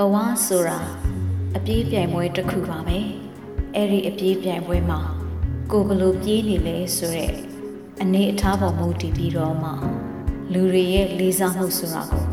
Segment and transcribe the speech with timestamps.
[0.00, 0.78] ဘဝဆိုတာ
[1.56, 2.98] အပြေးပြိုင်ပွဲတစ်ခုပါပဲ
[3.74, 5.00] အဲ့ဒီအပြေးပြိုင်ပွဲမှာ
[5.70, 7.32] ကိုယ်ဘလို့ပြေးနေလဲဆိုတဲ့
[8.02, 9.70] အနေအထားပေါ်မူတည်ပြီးတော့မှ
[10.52, 12.26] လူတွေရဲ့လေးစားမှုဆိုတာကို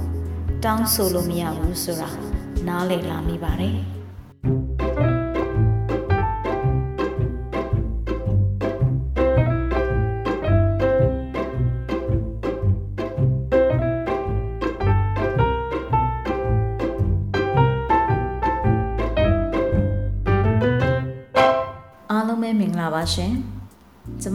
[0.63, 2.09] တောင်းဆိုလို့မရဘူးဆိုတာ
[2.67, 3.96] နားလည်လာမိပါတယ်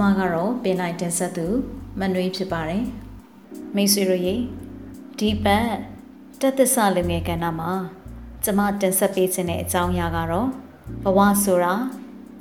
[0.03, 1.47] မကတော့ပင်နိုင်တင်ဆက်သူ
[2.01, 2.85] မနွေးဖြစ်ပါတယ်။
[3.75, 4.35] မိတ်ဆွေတို့ရေ
[5.19, 5.69] ဒီပတ်
[6.41, 7.73] တက်သစ္စာလူငယ်ကဏ္ဍမှာ
[8.45, 10.49] ကျမတင်ဆက်ပေးခြင်းတဲ့အကြောင်းအရာကတော့
[11.05, 11.75] ဘဝဆိုတာ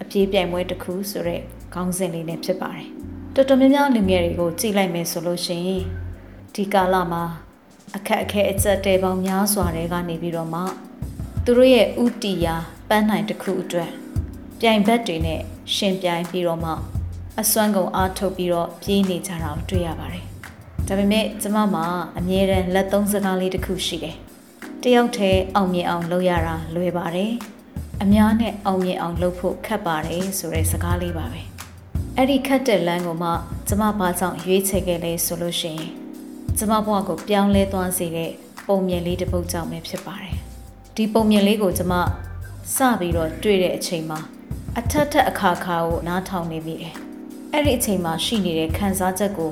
[0.01, 1.41] အပြေးပြိုင်ပွဲတစ်ခုဆိုတဲ့
[1.73, 2.87] ခေါင်းစဉ်လေးနဲ့ဖြစ်ပါတယ်။
[3.35, 5.83] တော်တော်များများလူငယ်တွေကိုကြည့်လိုက်မယ်ဆိုလို့ရှိရင်
[6.55, 7.23] ဒီကာလမှာ
[7.95, 10.61] အခက်အခဲအကျက်တဲပေါင်းများစွာတွေကနေပြီးတော့မှ
[11.43, 12.55] သူတို့ရဲ့ဥတီယာ
[12.89, 13.91] ပန်းနိုင်တစ်ခုအတွက်
[14.59, 15.41] ပြိုင်ဘက်တွေနဲ့
[15.75, 16.71] ရှင်ပြိုင်ပြီးတော့မှ
[17.39, 20.25] အစွမ်းကုန်အားထုတ်ပြီးတော့ပြေးနေကြတာကိုတွေ့ရပါတယ်။
[20.87, 21.85] ဒါပေမဲ့ကျမမှာ
[22.17, 24.15] အမြဲတမ်းလက်သုံးစကားလေးတစ်ခုရှိတယ်။
[24.83, 27.31] တယောက်တည်းအောင်မြင်အောင်လုပ်ရတာလွယ်ပါတယ်။
[28.03, 31.41] အများနဲ့အောင်မြင်အောင်လုပ်ဖို့ခက်ပါတယ်ဆိုတဲ့စကားလေးပါပဲ။
[32.17, 33.29] အဲ့ဒီခက်တဲ့လမ်းကိုမှ
[33.67, 35.91] ကျမဘာကြောင့်ရွေးချယ်ခဲ့လဲဆိုလို့ရှိရင်
[36.57, 38.31] ကျမဘဝကိုပြောင်းလဲသွားစေတဲ့
[38.67, 40.35] ပုံမြင်လေးတစ်ပုဒ်ကြောင့်ပဲဖြစ်ပါတယ်။
[40.95, 44.19] ဒီပုံမြင်လေးကိုကျမစပြီးတော့တွေ့တဲ့အချိန်မှာ
[44.77, 46.95] အထက်ထက်အခါခါကိုနားထောင်နေမိတယ်။
[47.53, 49.51] အဲ့ဒီအချိန်မှာရှိနေတဲ့ခံစားချက်ကို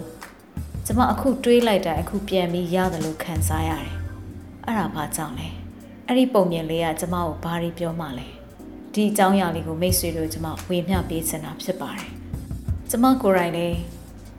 [0.86, 3.94] ကျမအခုတွေးလိုက်တာအခုပြန်ပြီးရတယ်လို့ခံစားရတယ်။
[4.66, 5.48] အဲ့ဒါဘာကြောင့်လဲ။
[6.08, 8.28] အဲ့ဒီပုံမြင်လေးကကျမကိုဘာတွေပြောမှလဲ။
[8.94, 12.10] ဒီအကြောင်းအရာလေးကိုမိတ်ဆွေတို့ကျမဝေမျှပေးချင်တာဖြစ်ပါတယ်။
[12.90, 13.78] ကျမကိုယ်တိုင်လည်း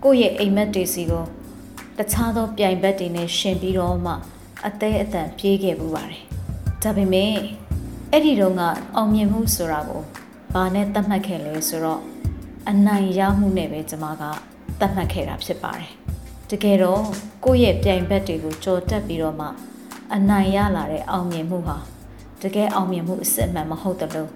[0.05, 1.25] ကိုယ့်ရဲ့အိမ်မက်တွေစီကို
[1.99, 4.13] တခြားသောပြိုင်ဘက်တွေနဲ့ရှင်ပြီးတော့မှ
[4.67, 6.23] အသေးအတန်ပြေးခဲ့ပူပါတယ်။
[6.83, 7.35] ဒါပေမဲ့
[8.11, 8.61] အဲ့ဒီတော့က
[8.97, 10.03] အောင်မြင်မှုဆိုတာကို
[10.55, 12.03] ဘာနဲ့သတ်မှတ်ခဲ့လဲဆိုတော့
[12.69, 14.23] အနိုင်ရမှုနဲ့ပဲကျွန်မက
[14.81, 15.93] သတ်မှတ်ခဲ့တာဖြစ်ပါတယ်။
[16.51, 17.03] တကယ်တော့
[17.45, 19.47] ကိုယ့်ရဲ့ပြိုင်ဘက်တွေကိုကြော်တက်ပြီးတော့မှ
[20.15, 21.79] အနိုင်ရလာတဲ့အောင်မြင်မှုဟာ
[22.43, 24.31] တကယ်အောင်မြင်မှုအစစ်အမှန်မဟုတ်တယ်လို့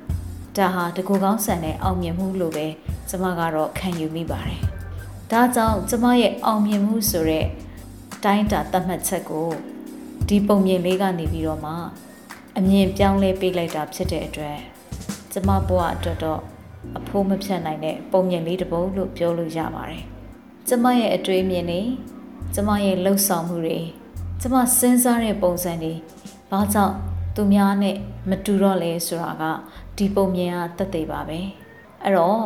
[0.57, 2.67] ဒါဟာတကူကောင်းဆန်တဲ့အောင်မြင်မှုလို့ပဲ
[3.09, 4.61] ကျွန်မကတော့ခံယူမိပါတယ်။
[5.31, 7.47] ဒါကြောင့်ကျွန်မရဲ့အောင်မြင်မှုဆိုတဲ့
[8.15, 9.49] အတိုင်းတာသတ်မှတ်ချက်ကို
[10.29, 11.73] ဒီပုံမြင်လေးကနေပြီးတော့မှ
[12.59, 14.59] အမြင်ပြောင်းလဲပေးလိုက်တာဖြစ်တဲ့အတွက်
[15.33, 16.41] ကျမဘဝအတွက်တော့
[16.99, 20.03] အဖိုးမဖြတ်နိုင်တဲ့ပုံမြင်လေးတစ်ပုဒ်လို့ပြောလို့ရပါတယ်။
[20.69, 21.83] ကျမရဲ့အတွေးမြင်တွေ
[22.55, 23.79] ကျမရဲ့လှုပ်ဆောင်မှုတွေ
[24.41, 25.95] ကျမစဉ်းစားတဲ့ပုံစံတွေ
[26.51, 26.95] ဘာကြောင့်
[27.37, 27.97] သူများနဲ့
[28.31, 29.45] မတူတော့လဲဆိုတာက
[29.97, 31.39] ဒီပုံမြင်ကသက်သေပါပဲ။
[32.05, 32.41] အဲ့တော့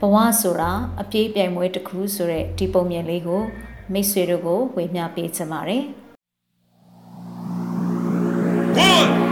[0.00, 0.70] ဘဝဆိုတာ
[1.00, 3.42] အပြေးပြိုင်ပွဲတစ်ခုဆိုတဲ့ဒီပုံမြင်လေးကို
[3.92, 5.84] မိတ်ဆွေတို့ကိုဝေမျှပေးချင်ပါတယ်။
[9.00, 9.29] One,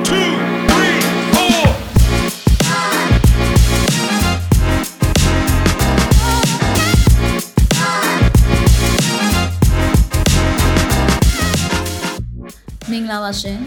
[13.08, 13.58] ဂလာပါရှင်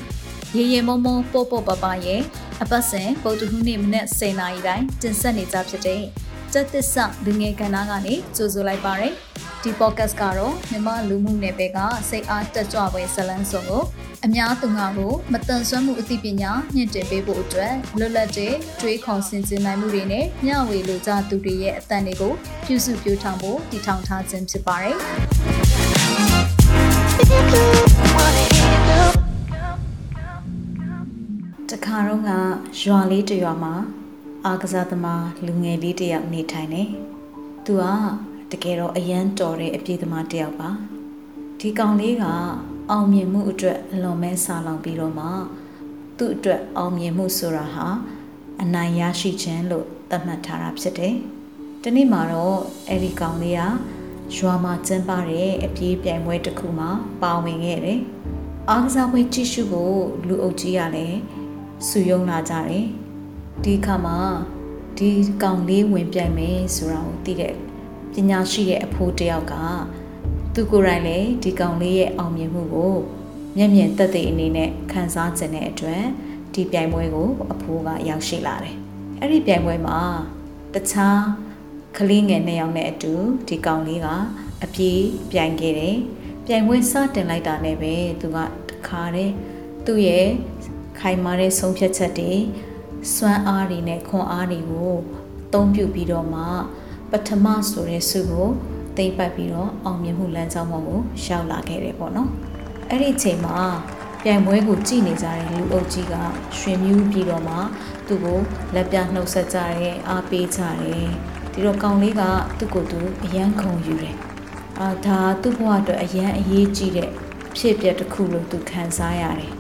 [0.56, 2.22] ရေရေမုံမုံပို့ပို့ပပရဲ့
[2.62, 6.02] အပတ်စဉ်ပုတ်တဟူးနေ့မနေ့10နာရီတိုင်းတင်ဆက်နေကြဖြစ်တဲ့
[6.54, 9.14] စက်သစ္စာလူငယ်ကဏ္ဍကနေကြိုဆိုလိုက်ပါရယ်
[9.64, 11.80] ဒီ podcast ကတော့မြန်မာလူမှုနယ်ပယ်က
[12.10, 13.84] စိတ်အားတက်ကြွပွဲဇလန်းစုံကို
[14.26, 22.34] အများသူငါကိုမတန်ဆွမ်းမှုအသိပညာမြင့်တင်ပေးဖို့အတွက်လွတ်လပ်တဲ့တွေးခေါ်ဆင်ခြင်နိုင်မှုတွေနဲ့မျှဝေလိုကြသူတွေရဲ့အသံတွေကို
[22.66, 24.98] ပြုစုပြောင်းထောင်ဖို့တည်ထောင်ထားခြင်းဖြစ်ပါတယ်
[31.72, 32.32] တခါတော့က
[32.82, 33.74] ရွာလေးတစ်ရွာမှာ
[34.46, 36.84] အာကစားသမားလူငယ်လေးတစ်ယောက်နေထိုင်နေ။
[37.66, 37.84] သူက
[38.52, 40.70] တကယ်တော့အရန်တော်တဲ့အပြေးသမားတစ်ယောက်ပါ။
[41.60, 42.26] ဒီကောင်လေးက
[42.90, 45.28] အောင်မြင်မှုအတွက်အလွန်မဲဆာလောင်ပြီးတော့မှ
[46.18, 47.88] သူ့အတွက်အောင်မြင်မှုဆိုတာဟာ
[48.62, 51.16] အနိုင်ရရှိခြင်းလို့သတ်မှတ်ထားတာဖြစ်တယ်။
[51.84, 52.58] ဒီနေ့မှာတော့
[52.88, 53.62] အဲ့ဒီကောင်လေးက
[54.38, 56.90] ရွာမှာကျင်းပတဲ့အပြေးပြိုင်ပွဲတစ်ခုမှာ
[57.22, 58.00] ပါဝင်ခဲ့တယ်။
[58.70, 61.20] အားကစားပွဲကြည့်ရှုဖို့လူအုပ်ကြီးကလည်း
[61.88, 62.86] စုယုံလာကြတယ်
[63.64, 64.18] ဒီအခါမှာ
[64.98, 65.10] ဒီ
[65.44, 67.56] ကောင်လေးဝင်ပြိုင်မယ်ဆိုတာကိုသိတဲ့
[68.14, 69.56] ပညာရှိတဲ့အဖိုးတယောက်က
[70.54, 72.96] သူကိုယ်တိုင်လည်းဒီကောင်လေးရဲ့အောင်မြင်မှုကို
[73.58, 76.04] မျက်မြင်သက်သေအနေနဲ့ခံစားခြင်းတဲ့အတွက်
[76.54, 78.76] ဒီပြိုင်ပွဲကိုအဖိုးကရောက်ရှိလာတယ်
[79.20, 80.00] အဲ့ဒီပြိုင်ပွဲမှာ
[80.74, 81.22] တခြား
[81.98, 83.14] ကလေးငယ်နှစ်ယောက်နဲ့အတူ
[83.48, 84.08] ဒီကောင်လေးက
[84.64, 85.02] အပြေး
[85.32, 85.98] ပြိုင်ခဲ့တယ်
[86.46, 88.38] ပြိုင်ပွဲစတင်လိုက်တာနဲ့ပဲသူက
[88.70, 89.34] တခါတည်း
[89.86, 90.28] သူ့ရဲ့
[91.04, 92.34] ခိုင်မာတဲ့ဆုံးဖြတ်ချက်တွေ
[93.16, 94.94] စွမ်းအားတွေနဲ့ခွန်အားတွေကို
[95.48, 96.44] အသုံးပြုပြီးတော့မှ
[97.12, 98.50] ပထမဆိုတဲ့စုကို
[98.98, 102.30] သိမ့်ပတ်ပြီးတော့အောင်မြင်မှုလမ်းကြောင်းပေါ်ကိုရောက်လာခဲ့တယ်ပေါ့နော်
[102.90, 103.58] အဲ့ဒီအချိန်မှာ
[104.24, 106.16] ပြိုင်ပွဲကိုကြည့်နေကြတဲ့လူအုပ်ကြီးက
[106.60, 107.56] ရွှင်မြူးပြီးတော့မှ
[108.08, 108.40] သူ့ကို
[108.76, 111.08] လက်ပြနှုတ်ဆက်ကြတယ်အားပေးကြတယ်
[111.54, 112.24] ဒီတော့ကောင်လေးက
[112.58, 114.16] သူ့ကိုယ်သူအယမ်းခုံယူတယ်
[114.80, 117.14] အာဒါသူ့ဘဝအတွက်အယမ်းအရေးကြီးတဲ့အ
[117.58, 119.54] ဖြစ်အပျက်တစ်ခုလို့သူခံစားရတယ်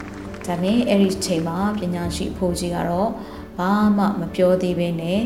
[0.45, 3.09] ဒါနဲ့အဲ့ဒီချိန်မှာပညာရှိအဖိုးကြီးကတော့
[3.57, 5.21] ဘာမှမပြောသေးဘဲနဲ့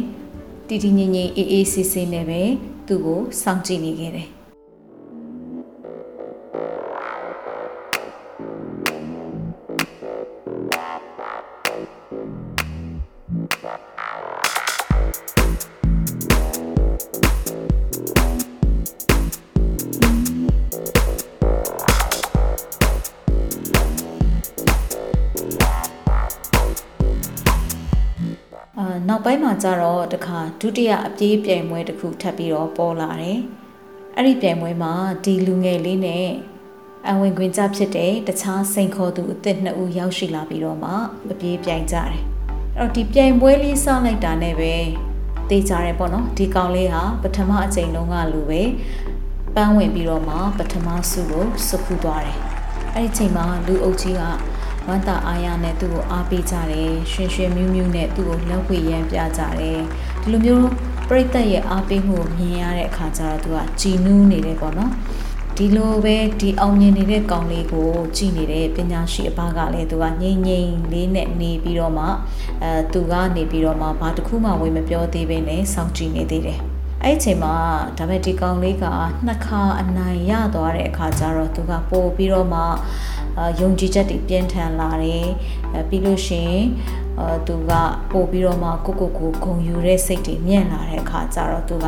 [0.68, 2.42] တီတီငိမ့်ငိမ့်အေးအေးဆေးဆေးနဲ့ပဲ
[2.88, 4.28] သူ့ကိုစောင့်ကြည့်နေခဲ့တယ်
[29.72, 33.40] က်ပိုင်းမှာကျတော့တခါဒုတိယအပြေးပြိုင်ပွဲတစ်ခုထပ်ပြီးတော့ပေါ်လာတယ်။
[34.16, 36.28] အဲ့ဒီပြိုင်ပွဲမှာဒီလူငယ်လေးနဲ့
[37.10, 40.92] အဝင်ခွင်ကြဖြစ်တဲ့တခြားစိန်ခေါ်သူအသစ်နှစ်ဦးရောက်ရှိလာပြီးတော့မှ
[41.32, 42.22] အပြေးပြိုင်ကြတယ်။
[42.78, 44.74] အဲ့တော့ဒီပြိုင်ပွဲလေးစလိုက်တာနဲ့ပဲ
[45.50, 48.62] တေးကြတယ်ပေါ့နော်။ဒီကောင်လေးဟာပထမအကြိမ်လုံးကလူပဲ
[49.56, 52.38] ပန်းဝင်ပြီးတော့မှပထမဆုကိုစုဖူးသွားတယ်။
[52.94, 54.24] အဲ့ဒီချိန်မှာလူအုပ်ကြီးက
[54.88, 59.80] ဝမ်းသာအားရနဲ့သူ့ကိုအားပေးကြတယ်ရွှင်ရွှင်မြူးမြူးနဲ့သူ့ကိုလက်ဝှေ့ရမ်းပြကြတယ်
[60.22, 60.68] ဒီလိုမျိုး
[61.10, 64.92] ပြိတ္တရဲ့အားပေးမှုကိုမြင်ရတဲ့အခါကျတော့သူကကြည်နူးနေတယ်ပေါ့နော်
[65.58, 72.06] ဒီလိုပဲဒီအောင်မြင်နေတဲ့ကောင်လေးကိုကြည်နေတဲ့ပညာရှိအဘကလည်းသူကငိမ့်ငိမ့်လေးနဲ့နေပြီးတော့မှ
[72.62, 76.60] အဲသူကနေပြီးတော့မှဘာတစ်ခုမှဝင်မပြောသေးဘဲနဲ့စောင့်ကြည့်နေသေးတယ်
[77.04, 77.54] အဲ့ဒီအချိန်မှာ
[77.98, 78.86] ဒါပေမဲ့ဒီကောင်လေးက
[79.26, 82.68] နှစ်ခါအနိုင်ရသွားတဲ့အခါကျတော့သူကပို့ပြီးတော့မှအာ
[83.60, 85.28] ယုံကြည်ချက်တွေပြင်းထန်လာတယ်
[85.74, 86.66] အဲပြီးလို့ရှိရင်
[87.20, 87.72] အာသူက
[88.12, 91.88] ပို့ပြီးတော့မှကိုကိုကိုဂုံယူတဲ့စိတ်တွေမြင့်လာတဲ့အခါကျတော့သူက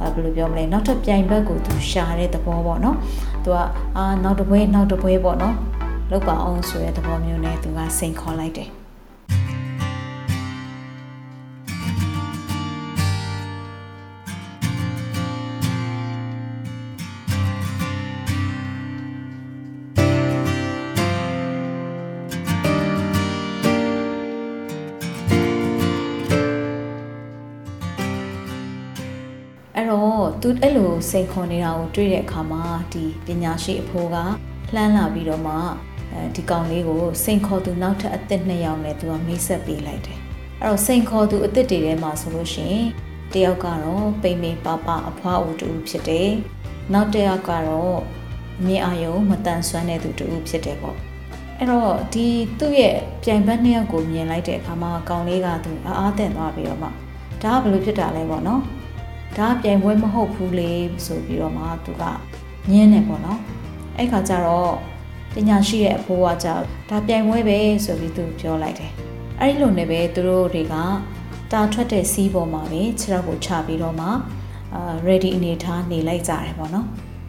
[0.00, 2.96] အဲဘယ်လိုပြောမလဲနောက်ထပ်ပြိုင်ဘက်ကိုသူရှာတဲ့သဘောပေါ့နော်
[3.44, 3.58] သူက
[3.96, 5.54] အာနောက်တစ်ပွဲနောက်တစ်ပွဲပေါ့နော်
[6.10, 8.77] လောက်ပါအောင်ဆိုတဲ့သဘောမျိုးနဲ့သူကစိန်ခေါ်လိုက်တယ်
[30.50, 32.62] သူအဲ့လိုစိန်ခေါ်နေတာကိုတွေ့တဲ့အခါမှာ
[32.92, 34.16] ဒီပညာရှိအဖိုးက
[34.74, 35.54] လှမ်းလာပြီးတော့မှ
[36.12, 40.18] အဲဒီကောင်လေးကိုစိန်ခေါ်သူနောက်ထပ်အသစ်နှစ်ယောက်နဲ့သူကမိတ်ဆက်ပေးလိုက်တယ်
[40.60, 42.86] အဲ့တော့စိန်ခေါ်သူအသစ်တွေထဲမှာဆိုလို့ရှိရင်
[43.32, 46.30] တယောက်ကတော့ပိမ့်ပိမ့်ပပအဖွားဦးတူဖြစ်တယ်
[46.92, 47.98] နောက်တစ်ယောက်ကတော့
[48.66, 50.96] မြင်အာယုံမတန်ဆွမ်းတဲ့သူတူဖြစ်တယ်ပေါ့
[51.58, 52.26] အဲ့တော့ဒီ
[52.58, 56.88] သူ့ရဲ့ပြိုင်ဘက်နှစ်ယောက်ကိုမြင်လိုက်တဲ့အခါမှာကောင်လေးကသူအားအားတက်သွားပြီးတော့မှ
[57.42, 58.62] ဒါကဘယ်လိုဖြစ်တာလဲပေါ့နော်
[59.36, 60.72] ဒါကပြိုင်ပွဲမဟုတ်ဘူးလေ
[61.06, 62.04] ဆိုပြီးတော့မှသူက
[62.70, 63.40] ညင်းတယ်ပေါ့နော်
[63.96, 64.72] အဲ့ခါကျတော့
[65.34, 68.92] ပညာရှိရဲ့အဖိုးကကြောက်ဒါပြိုင်ပွဲပဲဆိုပြီးသူပြောလိုက်တယ်
[69.40, 70.74] အဲ့ဒီလိုနဲ့ပဲသူတို့တွေက
[71.52, 74.08] တာထွက်တဲ့စီးပေါ်မှာပဲခြေထောက်ကိုချပြီးတော့မှ
[74.74, 76.86] အာ ready အနေထားနေလိုက်ကြတယ်ပေါ့နော်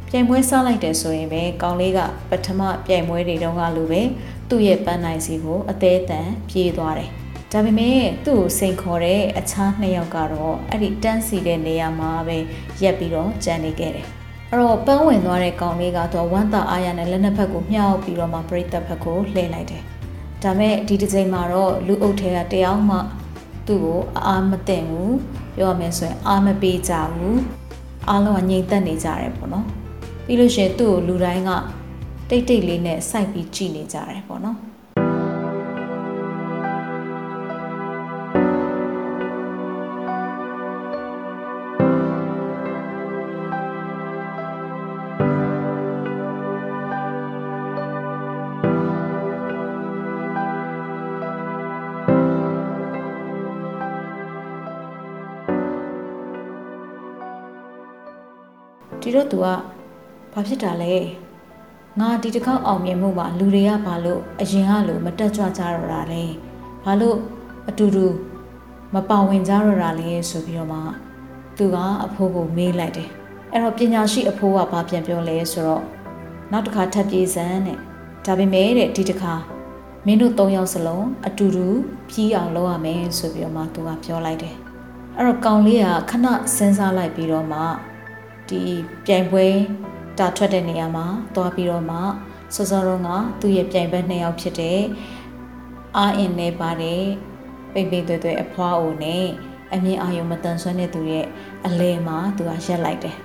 [0.09, 1.99] ပြိုင်ပွဲစလိုက်တယ်ဆိုရင်ပဲကောင်လေးက
[2.29, 4.01] ပထမပြိုင်ပွဲတွေတုန်းကလိုပဲ
[4.49, 7.09] သူ့ရဲ့ပန်းနိုင်စီကိုအသေးအတန်ပြေးသွားတယ်
[7.53, 12.37] ဒါပေမဲ့သူ့ကိုစိန်ခေါ်တဲ့အခြားနှစ်ယောက်ကတော့အဲ့ဒီတန်းစီတဲ့နေရာမှာပဲ
[12.81, 14.07] ရက်ပြီးတော့ကြံနေခဲ့တယ်။
[14.49, 19.83] အဲ့တော့ပန်းဝင်သွားတဲ့ကောင်လေးကတော့ဝမ်းသာအားရနဲ့လက်နှစ်ဖက်ကိုမြှောက်ပြီးတော့မှပြိသက်ဖက်ကိုလှည့်လိုက်တယ်။
[20.43, 22.97] ဒါမဲ့ဒီတစ်ချိန်မှာတော့လူအုပ်ထဲကတယောက်မှ
[23.67, 25.15] သူ့ကိုအားမသိဘူး
[25.55, 27.39] ပြောရမယ်ဆိုရင်အားမပေးကြဘူး
[28.09, 29.65] အားလုံးကငြိမ်သက်နေကြတယ်ပေါ့နော်။
[30.25, 31.51] ပြီးလို့ရှိရင်သူ့ကိုလူတိုင်းက
[32.29, 34.59] တိတ်တိတ်လေးနဲ့စိုက်ပြီးကြည့်နေကြတယ်ပေါ့နော်။
[59.09, 59.45] ဒီတော့ तू က
[60.33, 60.93] ဘာဖြစ်တာလဲ
[61.99, 66.23] ငါဒီတစ်ခေါက်အောင်မြင်မှုမှာလူတွေကဘာလို့အရင်ကလို့မတက်ကြွကြတော့တာလဲ
[66.83, 67.17] ဘာလို့
[67.69, 68.05] အတူတူ
[68.93, 70.79] မပါဝင်ကြတော့တာလဲဆိုပြီးတော့မှ
[71.57, 73.09] သူကအဖိုးကိုမေးလိုက်တယ်
[73.51, 75.83] အဲ့တော့ပညာရှိအဖိုးကဘာပြန်ပြောလဲဆိုတော့
[76.51, 77.77] နောက်တစ်ခါထပ်ပြေးစမ်းတဲ့
[78.25, 79.33] ဒါပေမဲ့တဲ့ဒီတစ်ခါ
[80.05, 81.67] မင်းတို့၃ယောက်စလုံးအတူတူ
[82.09, 84.55] ပြီးအောင်လုပ်ရမယ်ဆိုပြီးတော့မှသူကပြောလိုက်တယ်
[85.17, 86.25] အဲ့တော့ကောင်လေးကခဏ
[86.55, 87.61] စဉ်းစားလိုက်ပြီးတော့မှ
[88.49, 88.63] ဒီ
[89.05, 89.47] ပြိုင်ပွဲ
[90.17, 91.97] တာထွက်တဲ့နေရာမှာသွားပြီးတော့မှ
[92.55, 93.09] စောစောတော့က
[93.41, 94.81] သူ့ရဲ့ပြိုင်ဘက်နှစ်ယောက်ဖြစ်တဲ့
[95.97, 97.05] အာအင်နဲ့ပါတယ်
[97.73, 99.25] ပိတ်ပိတ်သွဲသွဲအဖွားအိုနဲ့
[99.73, 101.25] အမြင့်အာယုံမတန်ဆွမ်းတဲ့သူရဲ့
[101.65, 103.17] အလဲမှာသူကရက်လိုက်တယ်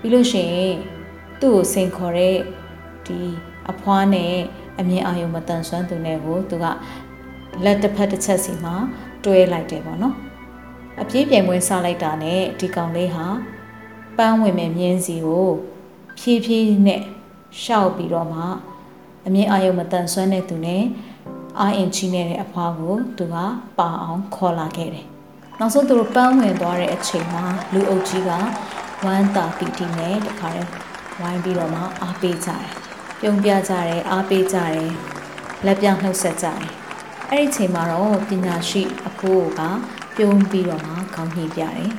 [0.00, 0.74] ပြီးလို့ရှိရင်
[1.40, 2.36] သူ့ကိုစိန်ခေါ်တဲ့
[3.06, 3.20] ဒီ
[3.70, 4.34] အဖွားနဲ့
[4.80, 6.66] အမြင်အာရုံမတန်ဆွမ်းသူနဲ့ကိုသူက
[7.64, 8.74] လက်တစ်ဖက်တစ်ချက်စီမှာ
[9.24, 10.16] တွဲလိုက်တယ်ပေါ့နော်
[11.00, 13.26] အပြေးပြိုင်ပွဲစလိုက်တာနဲ့ဒီကောင်လေးဟာ
[14.18, 15.48] ပန်းဝင်မဲ့မြင်းစီကို
[16.18, 17.02] ဖြည်းဖြည်းနဲ့
[17.62, 18.42] ရှောက်ပြီးတော့မှ
[19.26, 20.82] အမြင်အာရုံမတန်ဆွမ်းတဲ့သူနဲ့
[21.60, 23.36] အာအင်ချီနေတဲ့အဖွားကိုသူက
[23.78, 25.06] ပါအောင်ခေါ်လာခဲ့တယ်
[25.58, 28.30] နောက်ဆုံးသူတို့ပန်းဝင်သွားတဲ့အချိန်မှာလူအုပ်ကြီးက
[29.04, 30.70] ဝမ်းတာပီတီနဲ့တခါတည်း
[31.20, 32.64] ဝိုင်းပြီးတော့မှအားပေးကြတယ်
[33.20, 34.88] ပြုံးပြကြတယ်အားပေးကြတယ်
[35.66, 36.60] လက်ပြနှုတ်ဆက်ကြတယ်
[37.30, 39.60] အဲ့ဒီချိန်မှာတော့ပညာရှိအဖိုးက
[40.16, 41.90] ပြုံးပြီးတော့မှခေါင်းညှိပြတယ်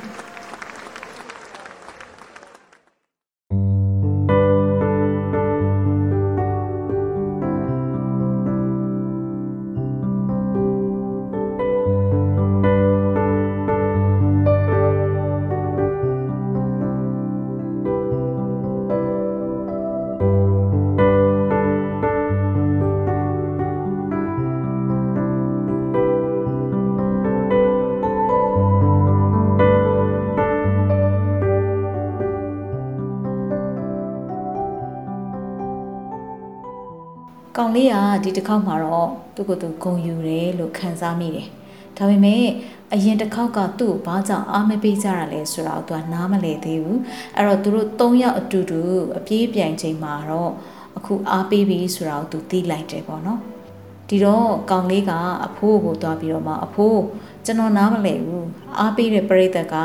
[38.24, 41.48] ဒီတစ်ခေါက်မှာတော့သူ့ကိုယ်သူဂုံယူတယ်လို့ခံစားမိတယ်။
[41.96, 42.44] ဒါပေမဲ့
[42.92, 46.98] အရင်တစ်ခေါက်ကသူ့ကိုဘာကြောင့်အားမပေးကြတာလဲဆိုတော့သူကနားမလည်သေးဘူး။
[47.36, 48.80] အဲ့တော့သူတို့၃ယောက်အတူတူ
[49.18, 50.52] အပြေးပြိုင်ချိန်မှာတော့
[50.96, 53.40] အခုအားပေးပြီဆိုတော့သူသိလိုက်တယ်ပေါ့နော်။
[54.08, 55.12] ဒီတော့ကောင်လေးက
[55.46, 57.00] အဖိုးကိုသွားပြီးတော့မှအဖိုး
[57.44, 58.44] ကျွန်တော်နားမလည်ဘူး။
[58.78, 59.76] အားပေးတဲ့ပရိသတ်က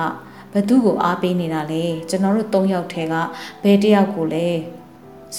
[0.53, 3.13] ဘသူ့ကိုအားပေးနေတာလဲကျွန်တော်တို့၃ယောက်ထဲက
[3.63, 4.47] ဘယ်တစ်ယောက်ကိုလဲ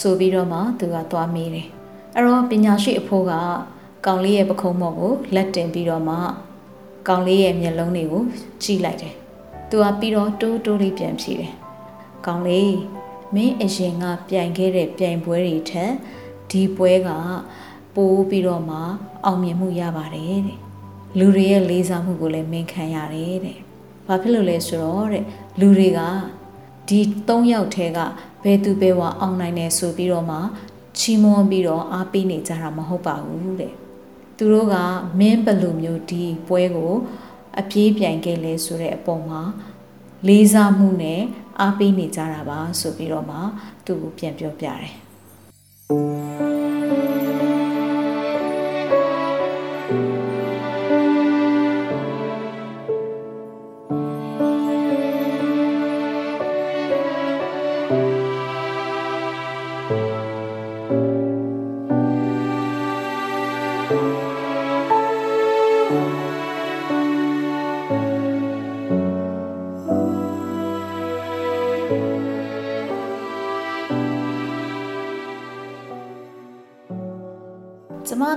[0.01, 1.69] ဆိုပြီးတော့မှသူကသွားမေးတယ်။
[2.15, 3.33] အဲ့တော့ပညာရှိအဖိုးက
[4.07, 6.17] ကောင်လေးရဲ့ပခုံးမော့ကိုလက်တင်ပြီးတော့မှ
[7.09, 8.23] ကောင်လေးရဲ့မျက်လုံးတွေကို
[8.63, 9.15] ကြည့်လိုက်တယ်။
[9.71, 11.53] သူကပြီးတော့တိုးတိုးလေးပြန်ဖြေတယ်။
[12.27, 12.77] ကောင်လေး
[13.35, 15.93] မင်းအရင်ကပြိုင်ခဲ့တဲ့ပြိုင်ပွဲတွေထက်
[16.51, 17.11] ဒီပွဲက
[17.95, 18.79] ပိုးပြီးတော့မှ
[19.25, 20.59] အောင်မြင်မှုရပါတယ်တဲ့။
[21.19, 23.59] လူတွေရဲ့လေးစားမှုကိုလည်းမင်းခံရတယ်တဲ့။
[24.07, 25.25] ဘာဖြစ်လို့လဲဆိုတော့တဲ့
[25.61, 26.01] လူတွေက
[26.89, 27.99] ဒီ၃ယောက်ထဲက
[28.45, 30.39] ဘယ်သူဘယ်ဝါအောင်နိုင်တယ်ဆိုပြီးတော့မှ
[30.99, 33.75] ချီးမွမ်းပြီးတော့အားပေးနေကြတာမဟုတ်ပါဘူးတဲ့
[34.37, 34.77] သူတို့က
[35.19, 36.93] မင်းဘယ်လိုမျိုးဒီပွဲကို
[37.61, 39.41] အပြေးပြိုင်ခဲ့လဲဆိုတဲ့အပေါ်မှာ
[40.27, 41.21] လေးစားမှုနဲ့
[41.61, 43.39] အားပေးနေကြတာပါဆိုပြီးတော့မှ
[43.87, 44.93] သူ့ကိုပြန်ပြောပြတယ်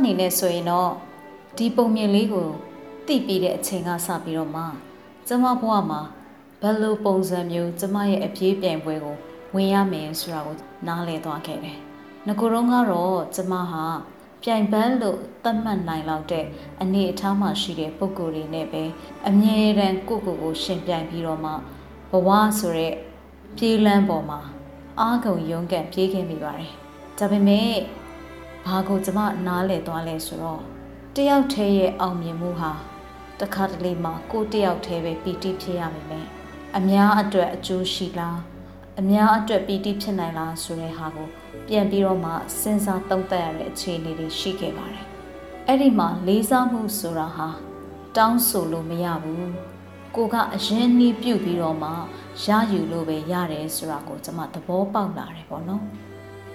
[0.05, 0.91] အနေနဲ့ဆိုရင်တော့
[1.57, 2.49] ဒီပုံမြင်လေးကို
[3.07, 4.63] သိပြီးတဲ့အချိန်ကစပြီးတော့မှ
[5.27, 6.01] ကျမဘဝမှာ
[6.61, 9.15] ဘယ်လိုပုံစံမျိုးကျမရဲ့အပြေးပြိုင်ပွဲကို
[9.55, 10.55] ဝင်ရမယ်ဆိုတာကို
[10.87, 11.77] နားလည်သွားခဲ့တယ်။
[12.27, 13.85] ငကိုယ်တော့ကတော့ကျမဟာ
[14.43, 16.45] ပြိုင်ပန်းလို့သတ်မှတ်နိုင်လောက်တဲ့
[16.81, 18.83] အနေအထားမှရှိတဲ့ပုံကိုယ်တွေနဲ့ပဲ
[19.27, 21.51] အမြဲတမ်းကိုယ့်ကိုယ်ကိုရှင်ပြိုင်ပြီးတော့မှ
[22.11, 22.93] ဘဝဆိုတဲ့
[23.57, 24.39] ပြေးလန်းပေါ်မှာ
[24.99, 26.71] အားကုန်ရုန်းကန်ပြေးခဲ့မိပါတယ်။
[27.17, 27.69] ဒါပေမဲ့
[28.65, 30.61] ဘာကိုကျမနားလည်သွားလဲဆိုတော့
[31.15, 32.71] တယောက်တည်းရဲ့အောင်မြင်မှုဟာ
[33.39, 36.27] တစ်ခါတလေမှကိုယ်တယောက်တည်းပဲပီတိဖြစ်ရမယ်မယ်
[36.77, 38.39] အများအတွက်အကျိုးရှိလား
[38.99, 41.27] အများအတွက်ပီတိဖြစ်နိုင်လားဆိုတဲ့ဟာကို
[41.67, 45.05] ပြန်ပြီးတော့မှစဉ်းစားသုံးသပ်ရတဲ့အခြေအနေတွေရှိခဲ့ပါတယ်
[45.67, 47.47] အဲ့ဒီမှာလေးစားမှုဆိုတာဟာ
[48.17, 49.49] တောင်းဆိုလို့မရဘူး
[50.15, 51.91] ကိုကအရင်နှီးပြုတ်ပြီးတော့မှ
[52.45, 55.83] ရယူလို့ပဲရတယ်ဆိုတာကိုကျွန်မသဘောပေါက်လာတယ်ပေါ့နော်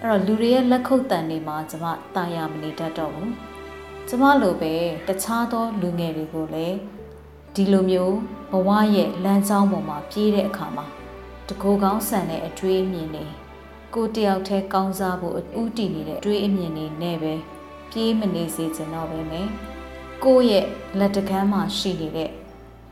[0.02, 3.32] အဲ့တော့လူတွေရဲ့လက်ခုပ်တန်တွေမှာကျွန်မတာယာမနေတတ်တော့ဘူး
[4.08, 4.74] ကျမလိုပဲ
[5.08, 6.76] တခြားသောလူငယ်တွေကိုလည်း
[7.54, 8.16] ဒီလိုမျိုး
[8.50, 10.86] ဘဝရဲ့လမ်းကြောင်းပေါ်မှာပြေးတဲ့အခါမှာ
[11.48, 13.24] တကူကောင်းဆန်တဲ့အတွေးအမြင်တွေ
[13.94, 17.34] ကိုတယောက်တည်းကောင်းစားဖို့ဥတည်နေတဲ့အတွေးအမြင်တွေနဲ့ပဲ
[17.90, 19.48] ပြေးမနေစေချင်တော့ပဲမယ်
[20.24, 20.66] ကိုယ့်ရဲ့
[20.98, 22.30] လက်တကမ်းမှာရှိနေတဲ့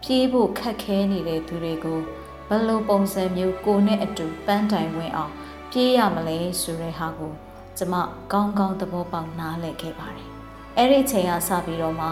[0.02, 2.00] ပြေးဖို့ခက်ခဲနေတဲ့သူတွေကို
[2.48, 5.34] ဘယ်လိုပုံစံမျိုးကိုနဲ့အတူပန်းတိုင်ဝင်အောင်
[5.70, 7.32] ပြေးရမလဲဆိုတဲ့ဟာကို
[7.78, 7.94] ကျမ
[8.32, 10.28] ကောင်းကောင်းသဘောပေါက်နားလည်ခဲ့ပါတယ်
[10.76, 12.08] အဲ့ဒီအချိန်ကစပြီးတော့မှ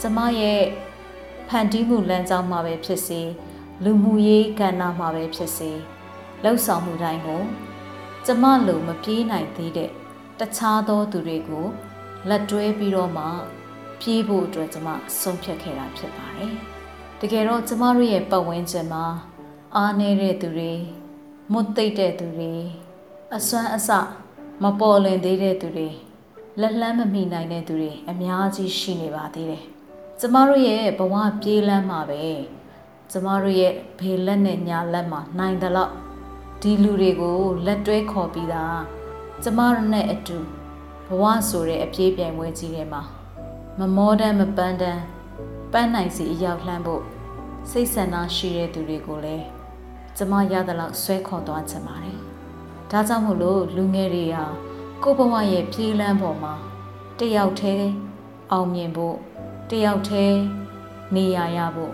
[0.00, 0.62] ကျမရဲ့
[1.48, 3.20] ဖန်တီးမှုလမ်းကြောင်းမှာပဲဖြစ်စေ
[3.84, 5.70] လူမှုရေးကဏ္ဍမှာပဲဖြစ်စေ
[6.42, 7.42] လှုပ်ဆောင်မှုတိုင်းကို
[8.26, 9.90] ကျမလိုမပြေးနိုင်သေးတဲ့
[10.40, 11.66] တခြားသောသူတွေကို
[12.28, 13.24] လက်တွဲပြီးတော့မှ
[14.00, 14.88] ပြေးဖို့အတွက်ကျမ
[15.20, 16.54] ဆုံးဖြတ်ခဲ့တာဖြစ်ပါတယ်
[17.20, 19.04] တကယ်တော့ကျမတို့ရဲ့ပတ်ဝန်းကျင်မှာ
[19.76, 20.72] အားနေတဲ့သူတွေ
[21.52, 22.52] မွတ်သိပ်တဲ့သူတွေ
[23.36, 23.90] အစွမ်းအစ
[24.62, 25.88] မပေါ်လွင်သေးတဲ့သူတွေ
[26.60, 29.64] လက်လန်းမမိနိုင်တဲ့သူတွေအများကြီးရှိနေပါသေးတယ်
[30.20, 32.22] ကျမတို့ရဲ့ဘဝပြေးလန်းမှာပဲ
[33.10, 35.90] ကျမတို့ရဲ့ဘေလက်နဲ့ညာလက်မှာနိုင်တယ်လို့
[36.60, 38.64] ဒီလူတွေကိုလက်တွဲခေါ်ပြီးတာ
[39.42, 40.38] ကျမတို့နဲ့အတူ
[41.06, 43.02] ဘဝဆိုတဲ့အပြေးပြိုင်ပွဲကြီးထဲမှာ
[43.78, 45.02] မမောတမ်းမပန်းတမ်း
[45.72, 47.02] ပန်းနိုင်စီအရောက်လှမ်းဖို့
[47.70, 49.44] စိတ်ဆန္ဒရှိတဲ့သူတွေကိုလည်း
[50.16, 52.09] ကျမရသလောက်ဆွဲခေါ်သွားချင်ပါတယ်။
[52.90, 54.44] ဒါကြောင့်မို့လို့လူငယ်တွေဟာ
[55.02, 56.54] ကိုယ့်ဘဝရဲ့ပြေးလန်းပေါ်မှာ
[57.18, 57.90] တယောက်တည်း
[58.52, 59.16] အောင်မြင်ဖို့
[59.70, 60.40] တယောက်တည်း
[61.14, 61.92] နေရရဖို့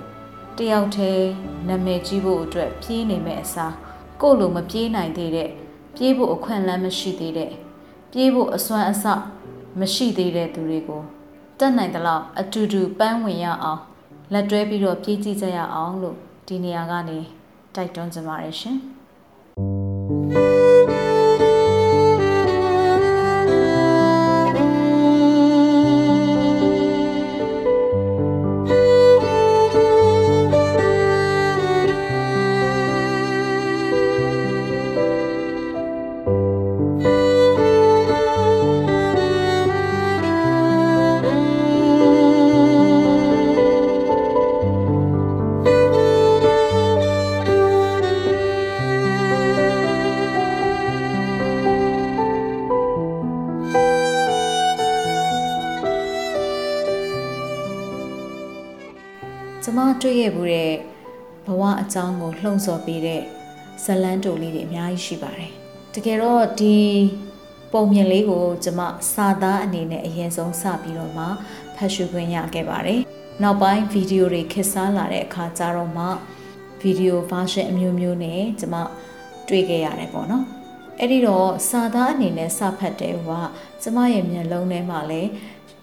[0.58, 1.26] တယောက်တည်း
[1.68, 3.74] နာမည်ကြီးဖို့အတွက်ပြေးနေမဲ့အစား
[4.20, 5.50] ကိုယ့်လိုမပြေးနိုင်သေးတဲ့
[5.96, 7.52] ပြေးဖို့အခွင့်အလမ်းမရှိသေးတဲ့
[8.12, 9.04] ပြေးဖို့အစွမ်းအစ
[9.80, 11.02] မရှိသေးတဲ့သူတွေကို
[11.58, 13.80] တက်နိုင်သလောက်အတူတူပန်းဝင်ရအောင်
[14.32, 17.18] လက်တွဲပြီးတော့ပြေးကြည့်ကြရအောင်လို့ဒီနေရာကနေ
[17.74, 18.78] တိုက်တွန်းကြပါရရှင်။
[61.86, 63.22] အကြောင်းကိုလှုံ့ဆော်ပေးတဲ့
[63.84, 65.52] ဇလန်းတိုလေးတွေအများကြီးရှိပါတယ်။
[65.94, 66.76] တကယ်တော့ဒီ
[67.72, 68.80] ပုံမြင်လေးကိုကျမ
[69.12, 71.24] စာသားအနေနဲ့အရင်ဆုံးစပြီးတော့မှ
[71.76, 73.00] ဖတ်ရှုခွင့်ရခဲ့ပါတယ်။
[73.42, 76.04] နောက်ပိုင်းဗီဒီယိုတွေခစ်စားလာတဲ့အခါကျတော့မှ
[76.80, 78.74] ဗီဒီယို version အမျိုးမျိုးနဲ့ကျမ
[79.48, 80.44] တွေ့ခဲ့ရတယ်ပေါ့နော်။
[81.00, 83.46] အဲ့ဒီတော့စာသားအနေနဲ့စဖတ်တဲ့ဟိုက
[83.82, 85.30] ကျမရဲ့မျက်လုံးထဲမှာလည်း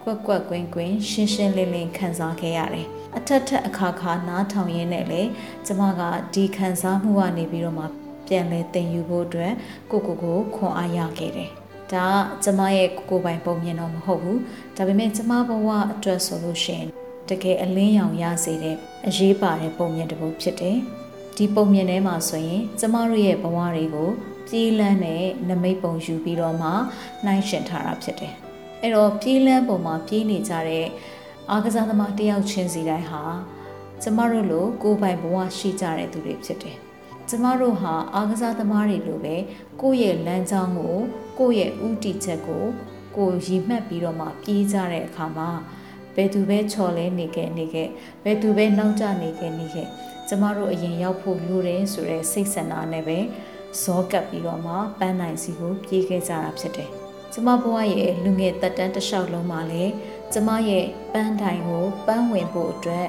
[0.03, 5.21] ကွက်ကွက်ကွင်းကွင်းရှင်းရှင်းလင်းလင်းခံစားခဲ့ရတယ်။ အထက်ထက်အခါခါနားထောင်ရင်းနဲ့လေ
[5.65, 6.01] ကျမက
[6.33, 7.85] ဒီခံစားမှုကနေပြီးတော့မှ
[8.27, 9.53] ပြန်လဲသင်ယူဖို့အတွက်
[9.91, 11.49] ကိုကိုကိုခွန်အားရခဲ့တယ်။
[11.91, 14.37] ဒါကကျမရဲ့ကိုကိုပိုင်ပုံမြင်တော့မဟုတ်ဘူး။
[14.77, 16.87] ဒါပေမဲ့ကျမဘဝအတွက်ဆိုလို့ရှိရင်
[17.29, 18.75] တကယ်အလင်းရောင်ရစေတဲ့
[19.07, 20.77] အရေးပါတဲ့ပုံမြင်တစ်ပုဒ်ဖြစ်တယ်။
[21.37, 24.09] ဒီပုံမြင်ထဲမှာဆိုရင်ကျမတို့ရဲ့ဘဝတွေကို
[24.47, 26.69] ပြေးလန်းတဲ့နမိတ်ပုံယူပြီးတော့မှ
[27.25, 28.33] နှိုင်းရှင်ထားတာဖြစ်တယ်။
[28.81, 30.87] အဲ့တော့ပြေးလန်းပုံမှာပြေးနေကြတဲ့
[31.51, 33.23] အားကစားသမားတယောက်ချင်းစီတိုင်းဟာ
[34.01, 36.77] ကျမတို့လိုကိုယ်ပိုင်ဘဝရှိကြတဲ့သူတွေဖြစ်တယ်။
[37.29, 39.35] ကျမတို့ဟာအားကစားသမားတွေလိုပဲ
[39.81, 40.97] ကိုယ့်ရဲ့လမ်းကြောင်းကို
[41.39, 42.65] ကိုယ့်ရဲ့ဥတီချက်ကို
[43.17, 45.49] ကိုယ်ရည်မှတ်ပြီးတော့မှပြေးကြတဲ့အခါမှာ
[46.15, 47.89] ဘယ်သူပဲချော်လဲနေခဲ့နေခဲ့
[48.23, 49.87] ဘယ်သူပဲနောက်ကျနေခဲ့နေခဲ့
[50.27, 53.19] ကျမတို့အရင်ရောက်ဖို့လိုတယ်ဆိုတဲ့စိတ်ဆန္ဒနဲ့ပဲ
[53.81, 56.91] ဇောကပ်ပြီးတော့မှပန်းနိုင်စီကိုပြေးခဲ့ကြတာဖြစ်တယ်။
[57.35, 59.91] ကျမဘဝရဲ့လူငယ်တက်တန်းတစ်လျှောက်လုံးမှာလည်း
[60.33, 63.07] ကျမရဲ့ပန်းတိုင်ကိုပန်းဝင်ဖို့အတွက်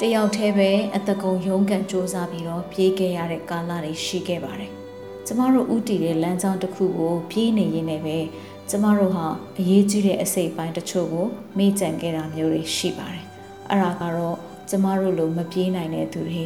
[0.00, 4.70] တယောက်တည်းပဲအတကုံရုံးကန်စ조사ပြီးတော့ပြေးခဲ့ရတဲ့ကာလတွေရှိခဲ့ပါတယ်။
[5.26, 8.18] ကျမတို့ဥတီတဲ့လမ်းကြောင်းတစ်ခုကိုပြေးနေရင်းနဲ့ပဲ
[8.70, 9.26] ကျမတို့ဟာ
[9.58, 11.26] အရေးကြီးတဲ့အစိတ်ပိုင်းတချို့ကို
[11.58, 13.24] မေ့ကြံခဲ့တာမျိုးတွေရှိပါတယ်။
[13.70, 14.36] အဲ့ဒါကတော့
[14.70, 16.44] ကျမတို့လိုမပြေးနိုင်တဲ့သူတွေ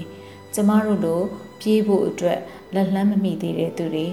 [0.55, 1.21] ကျမတို့လို
[1.61, 2.39] ပြေးဖို့အတွက်
[2.75, 4.07] လက်လှမ်းမမိသေးတဲ့သူတွေ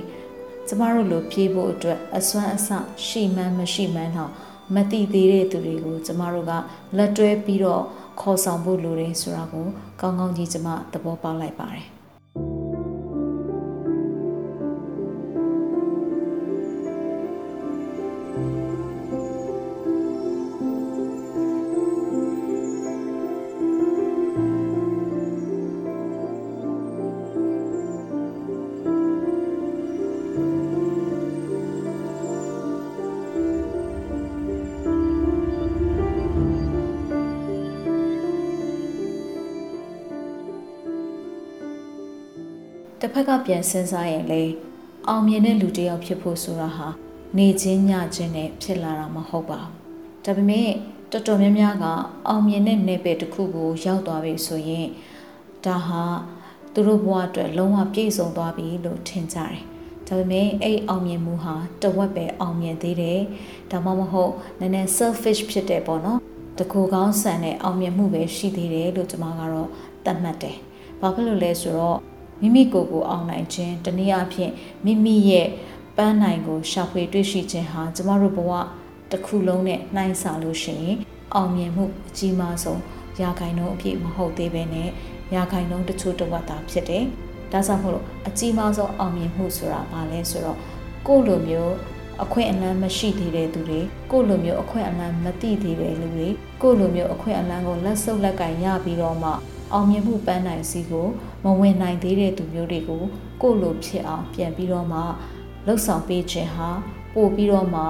[0.68, 2.70] ကျမတို့လိုပြေးဖို့အတွက်အစွမ်းအစ
[3.08, 4.32] ရှိမှန်းမရှိမှန်းတော့
[4.76, 6.52] မသိသေးတဲ့သူတွေကိုကျမတို့က
[6.98, 7.84] လက်တွဲပြီးတော့
[8.20, 9.66] ခေါ်ဆောင်ဖို့လိုတယ်ဆိုတာကို
[10.02, 11.93] ကောင်းကောင်းကြီးကျမသဘောပေါက်လိုက်ပါတယ်
[43.16, 44.44] ဖက်ကပြန်စဉ်းစားရင်လေ
[45.08, 46.88] အောင်မြင်တဲ့လူတစ်ယောက်ဖြစ်ဖို့ဆိုတာဟာ
[47.38, 50.70] နေချင်းညချင်းနဲ့ဖြစ်လာတာမဟုတ်ပါဘူးဒါပေမဲ့
[51.12, 51.86] တော်တော်များများက
[52.28, 54.88] အောင်မြင်တဲ့နယ်ပယ်တစ်ခုကိုရောက်သွားပြီဆိုရင်
[55.66, 56.04] ဒါဟာ
[56.74, 59.56] သူတို့ဘဝအတွက်လုံးဝပြည့်စုံသွားပြီလို့ထင်ကြတယ်
[60.08, 63.22] ဒါပေမဲ့အဲ့အောင်မြင်မှုဟာတဝက်ပဲအောင်မြင်သေးတယ်
[63.72, 66.20] ဒါမှမဟုတ်နည်းနည်း selfish ဖြစ်တယ်ပေါ့နော်
[66.60, 69.70] တကူကောင်းဆန်တဲ့အောင်မြင်မှုပဲရှိသေးတယ်လို့ကျွန်မကတော့
[70.06, 70.58] သတ်မှတ်တယ်
[71.02, 72.00] ဘာဖြစ်လို့လဲဆိုတော့
[72.46, 74.52] မိမိကိုယ်ကိုအောင်နိုင်ခြင်းတနည်းအားဖြင့်
[74.86, 75.48] မိမိရဲ့
[75.98, 78.52] ပန်းနိုင်ကိုရှာဖွေတွေ့ရှိခြင်းဟာကျမတို့ဘဝ
[79.12, 80.98] တစ်ခုလုံးနဲ့နှိုင်းစာလို့ရှိရင်
[81.36, 82.82] အောင်မြင်မှုအကြီးမားဆုံး
[83.22, 84.90] ရာခိုင်နှုန်းအပြည့်မဟုတ်သေးပဲနဲ့
[85.36, 87.04] ရာခိုင်နှုန်းတချို့တစ်ဝက်သာဖြစ်တယ်။
[87.52, 90.58] ဒါကြောင့်မို့လို့အကြီးမားဆုံးအောင်မြင်မှုဆိုတာဘာလဲဆိုတော့
[91.08, 91.74] ကိုယ့်လိုမျိုး
[92.24, 96.28] အခွင့်အလမ်းမရှိသေးတဲ့သူတွေကိုယ့်လိုမျိုးအခွင့်အလမ်းမသိသေးတဲ့လူတွေ
[96.62, 99.32] ကိုယ့်လိုမျိုးအခွင့်အလမ်းကိုလက်ဆုပ်လက်ကင်ရပြီးတော့မှ
[99.74, 101.08] အောင်မြင်မှုပန်းနိုင်စီကို
[101.44, 103.04] မဝင်နိုင်သေးတဲ့သူမျိုးတွေကို
[103.42, 105.00] ကိုယ့်လိုဖြစ်အောင်ပြန်ပြီးတော့မှ
[105.66, 106.70] လှုပ်ဆောင်ပေးခြင်းဟာ
[107.14, 107.82] ပို့ပြီးတော့မှ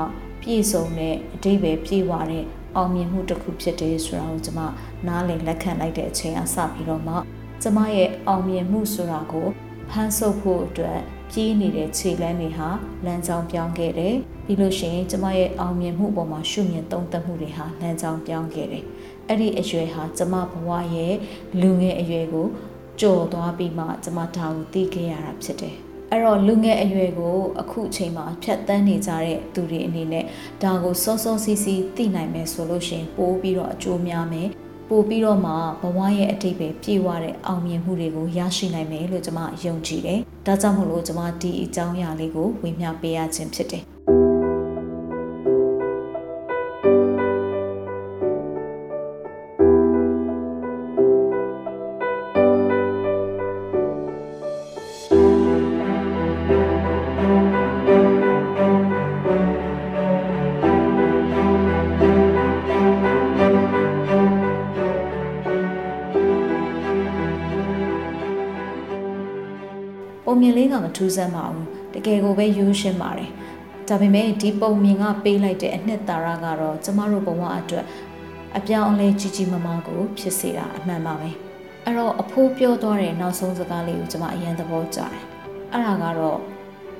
[0.41, 4.62] ပြည့်စုံတဲ့အတိတ်ပဲပြည့်ဝတဲ့အောင်မြင်မှုတစ်ခုဖြစ်တယ်ဆိုတာကိုကျွန်မ
[5.08, 7.15] နားလည်လက်ခံလိုက်တဲ့အချိန်အစပြီးတော့မှ
[7.62, 9.48] ကျွန်မရဲ့အောင်မြင်မှုဆိုတာကို
[9.89, 11.00] ဖန်ဆုပ်ဖို့အတွက်
[11.32, 12.69] ပြေးနေတဲ့ခြေလမ်းတွေဟာ
[13.06, 18.86] လမ်းကြောင်းပြောင်းခဲ့တယ် ပြီးလို့ရှိရင်ကျွန်မရဲ့အောင်မြင်မှုပေါ်မှာရှုမြင်သုံးသပ်မှုတွေဟာလမ်းကြောင်းပြောင်းခဲ့တယ်
[19.27, 21.15] အဲ့ဒီအရွယ်ဟာကျွန်မဘဝရဲ့
[21.62, 22.47] လူငယ်အရွယ်ကို
[22.99, 25.75] ကြော်သွားပြီးမှကျွန်မဒါကိုသိခဲ့ရတာဖြစ်တယ်
[26.12, 30.25] အဲ့တော့လူငယ်အရွယ်ကိုအခုအချိန်မှာဖြတ်တန်းနေကြတဲ့သူတွေအနေနဲ့
[30.63, 34.49] ဒါကိုစောစောစီးစီးသိနိုင်မယ်ဆိုလို့ရှိရင်ပိုးပြီးတော့အကျိုးများမယ်
[34.89, 35.51] ပို့ပြီးတော့မှ
[35.82, 43.92] ဘဝရဲ့အတိတ်ပဲပြေဝတဲ့အောင်မြင်မှုတွေကိုရရှိနိုင်မယ်လို့ကျွန်မယုံကြည်တယ်။ဒါကြောင့်မို့လို့ကျွန်မဒီအကြောင်းအရာလေးကိုဝေမျှပေးရခြင်းဖြစ်တယ်
[70.97, 73.32] ထူးဆန်းပါဘူးတကယ်ကိုပဲယူရှင်းပါတယ်
[73.89, 77.86] ဒါပေမဲ့ဒီပုံမြင်ကပေးလိုက်တဲ့အနှစ်သာရကတော့ကျမတို့ဘဝအတွက်
[78.58, 81.29] အပြောင်းအလဲကြီးကြီးမားမားကို ဖြစ်စေတာအမှန်ပါပဲ
[81.86, 85.23] အဲ့တော့အဖိုးပြောသွားတဲ့နောက်ဆုံးစကားလေးကိုကျမအရင်သဘောကျတယ်
[85.71, 86.39] အဲ့ဒါကတော့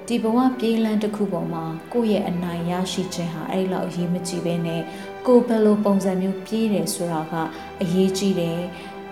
[0.08, 4.82] ဒီဘဝပြေးလန်းတစ်ခုပေါ်မှာကိုယ့်ရဲ့အနိုင်ရရှိခြင်းဟာအဲ့လောက်အရေးမကြီးပဲနဲ့
[5.28, 7.34] ကိုယ်ဘယ်လိုပုံစံမျိုးပြေးတယ်ဆိုတာက
[7.82, 8.60] အရေးကြီးတယ်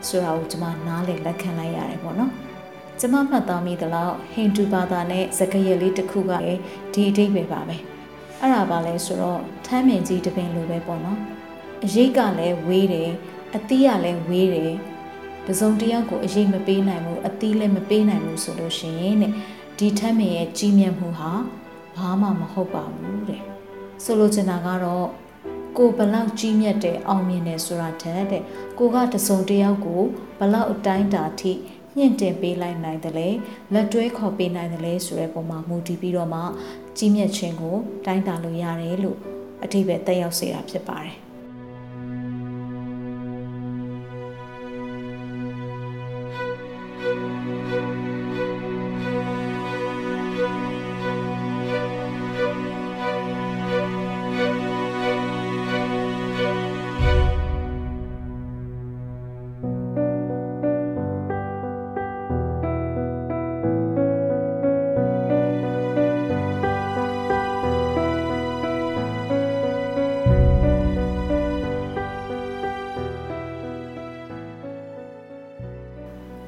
[0.07, 2.31] ဆိုတာကိုကျွန်မနားလည်လက်ခံလိုက်ရတယ်ပေါ့နော်
[3.03, 6.61] ကျမမှတ်သားမိသလောက်ဟိန္ဒူဘာသာနဲ့စကားရလေးတစ်ခုကလည်း
[6.93, 7.77] ဒီအဓိပ္ပာယ်ပါပဲ
[8.39, 11.19] အဲ့ဒါပါလဲဆိုတော့ထမ်းမြင်ကြီးတပင်လိုပဲပေါ့နော်
[11.83, 13.11] အရေးကလည်းဝေးတယ်
[13.55, 14.73] အသီးကလည်းဝေးတယ်
[15.47, 19.31] တစုံတစ်ယောက်ကိုအရေးမပေးနိုင်ဘူးအသီးလည်းမပေးနိုင်ဘူးဆိုလို့ရှိရင်တဲ့
[19.77, 21.31] ဒီထမ်းမြင်ရဲ့ကြီးမြတ်မှုဟာ
[21.97, 23.41] ဘာမှမဟုတ်ပါဘူးတဲ့
[24.03, 25.07] ဆိုလိုချင်တာကတော့
[25.77, 28.43] ကိုဘလောက်ကြီးမြတ်တဲ့အောင်မြင်တယ်ဆိုတာတည်းတဲ့
[28.77, 30.01] ကိုကတစုံတစ်ယောက်ကို
[30.39, 31.53] ဘလောက်အတိုင်းတာထိ
[31.97, 33.29] ညှင့်တင်ပေးလိုက်နိုင်တယ်လေ
[33.73, 36.41] လက်တွဲခေါ်ပေးနိုင်တယ်လေဆိုတဲ့ပုံမှာမူတည်ပြီးတော့မှ
[36.97, 37.75] ကြီးမြတ်ခြင်းကို
[38.05, 39.17] တိုင်းတာလို့ရတယ်လို့
[39.63, 41.30] အထိပ္ပယ်တက်ရောက်စေတာဖြစ်ပါတယ်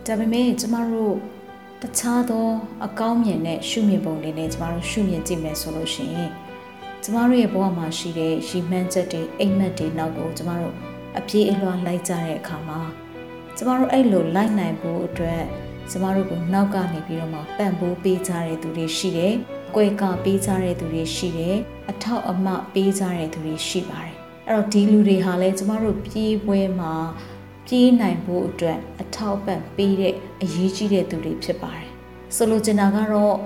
[0.07, 1.15] ဒါပေမဲ့ကျမတို့
[1.81, 2.47] တခြားသော
[2.85, 6.31] အကောင်းမြင်တဲ့ရှုမြင်ပုံတွေနဲ့ကျမတို့ရှုမြင်ကြည့်မယ်ဆိုလို့ရှိရင်
[7.03, 10.75] ကျမတို့ရဲ့ဘဝမှာရှိတဲ့ရည်မှန်းချက်တွေအိမ်မက်တွေနောက်ကိုကျမတို့
[11.17, 12.79] အပြေးအလွှာလိုက်ကြတဲ့အခါမှာ
[13.57, 15.43] ကျမတို့အဲ့လိုလိုက်နိုင်ဖို့အတွက်
[15.91, 19.33] ကျမတို့ကနောက်ကနေပြီးတော့မှပံ့ပိုးပေးကြတဲ့သူတွေရှိတယ်။
[19.75, 21.55] ကွယ်ကာပေးကြတဲ့သူတွေရှိတယ်။
[21.89, 24.15] အထောက်အမပေးကြတဲ့သူတွေရှိပါတယ်။
[24.47, 26.93] အဲ့တော့ဒီလူတွေဟာလည်းကျမတို့ပြေးပွဲမှာ
[27.65, 31.89] ပြေးနိုင်ဖို့အတွက်အထောက်ပံ့ပေးတဲ့အရေးကြီးတဲ့သူတွေဖြစ်ပါတယ်။
[32.35, 33.37] ဆိုလိုချင်တာကတော့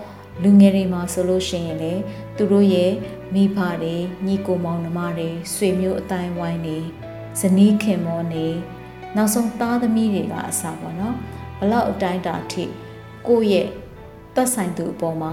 [0.43, 1.93] လူငယ်တွေမှာဆိုလို့ရှိရင်လေ
[2.38, 2.91] သူတို့ရဲ့
[3.34, 6.80] မိဘတွေညီကိုမောင်နှမတွေဆွေမျိုးအတိုင်းဝိုင်းတွေ
[7.39, 8.47] ဇနီးခင်မောနေ
[9.15, 11.15] နောက်ဆုံးသားသမီးတွေကအစားပေါ့နော်
[11.60, 12.63] ဘလောက်အတိုင်းတာထိ
[13.27, 13.67] ကိုယ့်ရဲ့
[14.36, 15.32] သက်ဆိုင်သူအပေါ်မှာ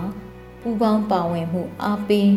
[0.60, 2.30] ပူပေါင်းပါဝင်မှုအားပေး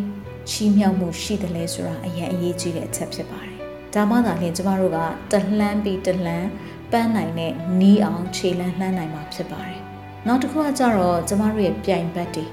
[0.49, 3.56] ချီးမြှောက်မှုရှိတယ်လဲဆိုတာအရင်အရေးကြီးတဲ့အချက်ဖြစ်ပါတယ်
[3.97, 4.97] ဒါမှသာလျှင်ကျမတို့က
[5.31, 6.47] တလှမ်းပြီးတလှမ်း
[6.91, 9.79] ပန်းနိုင်တဲ့နီးအောင်ခြေလန်းလှမ်းနိုင်မှာဖြစ်ပါတယ်။
[10.27, 12.45] နောက်တစ်ခုကကြတော့ကျမတို့ရဲ့ပြိုင်ဘက်တွေ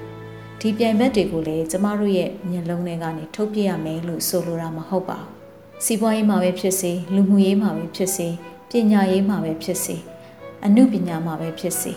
[0.59, 5.29] ဒီပြိုင်ဘက်တွေကိုလည်းကျမတို့ရဲ့မျက်လုံးထဲကနေထုတ်ပြရမယ်လို့ဆိုလိုတာမဟုတ်ပါဘူး။
[5.85, 8.27] စီးပွားရေးမှာပဲဖြစ်စေလူမှုရေးမှာပဲဖြစ်စေ
[8.71, 9.95] ပညာရေးမှာပဲဖြစ်စေ
[10.65, 11.93] အမှုပညာမှာပဲဖြစ်စေ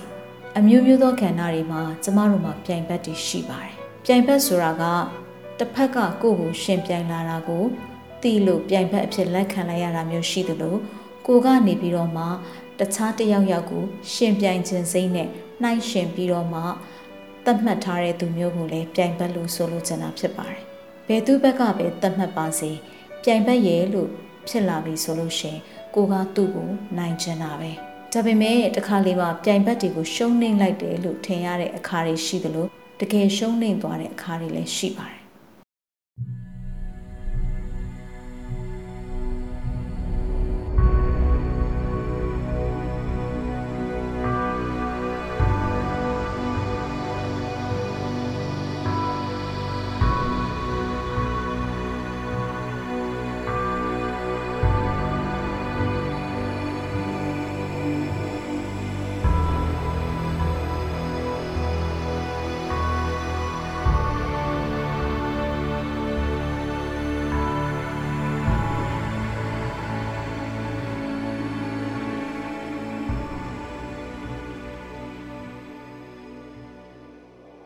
[0.58, 4.84] အမျိုးမျိုးသောကဏ္ဍတွေမှာကျမတို့မှာပြိုင်ဘက်တွေရှိပါတယ်။ပြိုင်ဘက်ဆိုတာက
[5.58, 7.64] တစ်ဖက်ကကိုယ့်ကိုရှင်ပြိုင်လာတာကို
[8.22, 10.76] တီးလို့ပြိုင်ဘက်အဖြစ်လက်ခံလိုက်ရတာမျိုးရှိသလို
[11.26, 12.24] ကိုကနေပြီးတော့မှ
[12.78, 15.28] တခြားတယောက်ယောက်ကိုရှင်ပြိုင်ခြင်းစိမ့်နဲ့
[15.62, 16.62] နှိုင်းရှင်ပြီးတော့မှ
[17.44, 20.62] သတ်မှတ်ထားတဲ့သူမျိုးကိုလည်းပြိုင်ဘက်လို့ဆိုလိုချင်တာဖြစ်ပါတယ်။
[21.08, 22.70] ဘယ်သူဘက်ကပဲသတ်မှတ်ပါစေ
[23.22, 24.08] ပြိုင်ဘက်ရဲ့လို့
[24.48, 25.58] ဖြစ်လာပြီဆိုလို့ရှင်
[25.94, 27.70] ကိုကသူ့ကိုနိုင်ချင်တာပဲ။
[28.12, 32.66] ဒါပေမဲ့တခါလေမှပြိုင်ဘက်တွေကိုရှုံးနှိမ့်လိုက်တယ်လို့ထင်ရတဲ့အခါတွေရှိသလို
[33.00, 35.17] တကယ်ရှုံးနှိမ့်သွားတဲ့အခါတွေလည်းရှိပါတယ်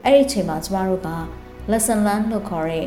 [0.05, 1.09] အဲ့ဒီအချိန်မှာကျမတို့က
[1.71, 2.87] lesson learn လို့ခေါ်တဲ့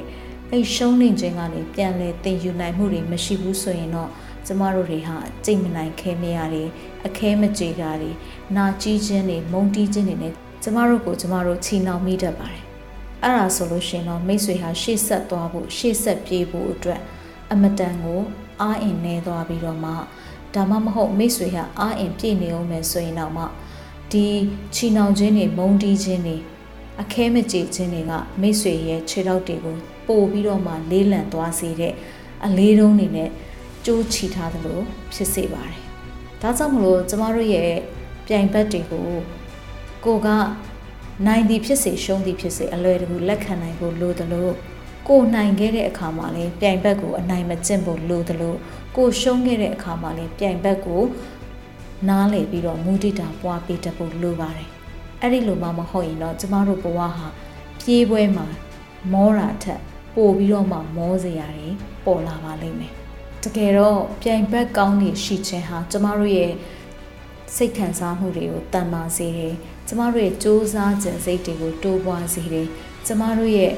[0.52, 4.10] အဲ့ရှုံးနေခြင်းကနေပြန်လဲသင်ယူနိုင်မှုတွေမရှိဘူးဆိုရင်တော့
[4.46, 6.64] ကျမတို့တွေဟာကြိတ်မနိုင်ခဲမရတွေ
[7.08, 8.12] အခဲမကြေတာတွေ
[8.56, 12.64] နာကြီးခြင်းတွေမုန်းတီးခြင်းတွေနဲ့ကျမတို့ကိုကျမတို့ချီနှောင်မိတတ်ပါတယ်
[13.24, 17.02] အဲ့ဒါဆိုလို့ရှိရင်တော့မိတ်ဆွေဟာရှေ့ဆက်သွားဖို့ရှေ့ဆက်ပြေးဖို့အတွက်
[17.52, 18.22] အမတန်ကို
[18.62, 19.92] အားအင်နေသွားပြီးတော့မှ
[20.54, 23.44] ဒါမှမဟုတ်မိတ်ဆွေဟာအားအင်ပြည့်နေအောင်မယ်ဆိုရင်တော့မှ
[24.12, 24.28] ဒီ
[24.76, 26.38] ချီနှောင်ခြင်းတွေမုန်းတီးခြင်းတွေ
[27.02, 29.76] အခဲမကြေခြင်းတွေကမိတ်ဆွေရဲ့ခြေထောက်တွေကို
[30.08, 31.94] ပို့ပြီးတော့မှလေးလံသွားစေတဲ့
[32.46, 33.30] အလေးတုံးတွေနဲ့
[33.86, 34.80] ကြိုးချီထားသလို
[35.14, 35.82] ဖြစ်စေပါတယ်။
[36.42, 37.72] ဒါကြောင့်မလို့ကျမတို့ရဲ့
[38.28, 39.08] ပြိုင်ဘက်တွေကို
[40.06, 40.28] ကိုက
[41.26, 44.50] နိုင်သည်ဖြစ်စေရှုံးသည်ဖြစ်စေအလွယ်တကူလက်ခံနိုင်ဖို့လိုသလို
[45.08, 48.56] ကိုနိုင်ခဲ့တဲ့အခါမှာလည်းပြိုင်ဘက်ကိုအနိုင်မကျင့်ဖို့လိုသလို
[48.96, 51.04] ကိုရှုံးခဲ့တဲ့အခါမှာလည်းပြိုင်ဘက်ကို
[52.10, 54.70] နားလေပြီးတော့မူတည်တာပွားပေးတတ်ဖို့လိုပါတယ်။
[55.22, 57.28] အဲ့ဒီလိုမှမဟုတ်ရင်တော့ကျမတို့ဘဝဟာ
[57.80, 58.48] ပြေးပွဲမှာ
[59.14, 59.82] မောတာထက်
[60.16, 61.70] ပို့ပြီးတော့မှမောစရာတွေ
[62.06, 62.94] ပေါ်လာပါလိမ့်မယ်။
[63.44, 66.54] တကယ်တော့ပြိုင်ဘက်ကောင်းနေရှိခြင်းဟာကျမတို့ရဲ့
[67.56, 69.54] စိတ်ခံစားမှုတွေကိုတန်ပါစေတယ်။
[69.88, 72.68] ကျမတို့ရဲ့စ조사ခြင်းစိတ်တွေကိုတိုးပွားစေတယ်။
[73.06, 73.74] ကျမတို့ရဲ့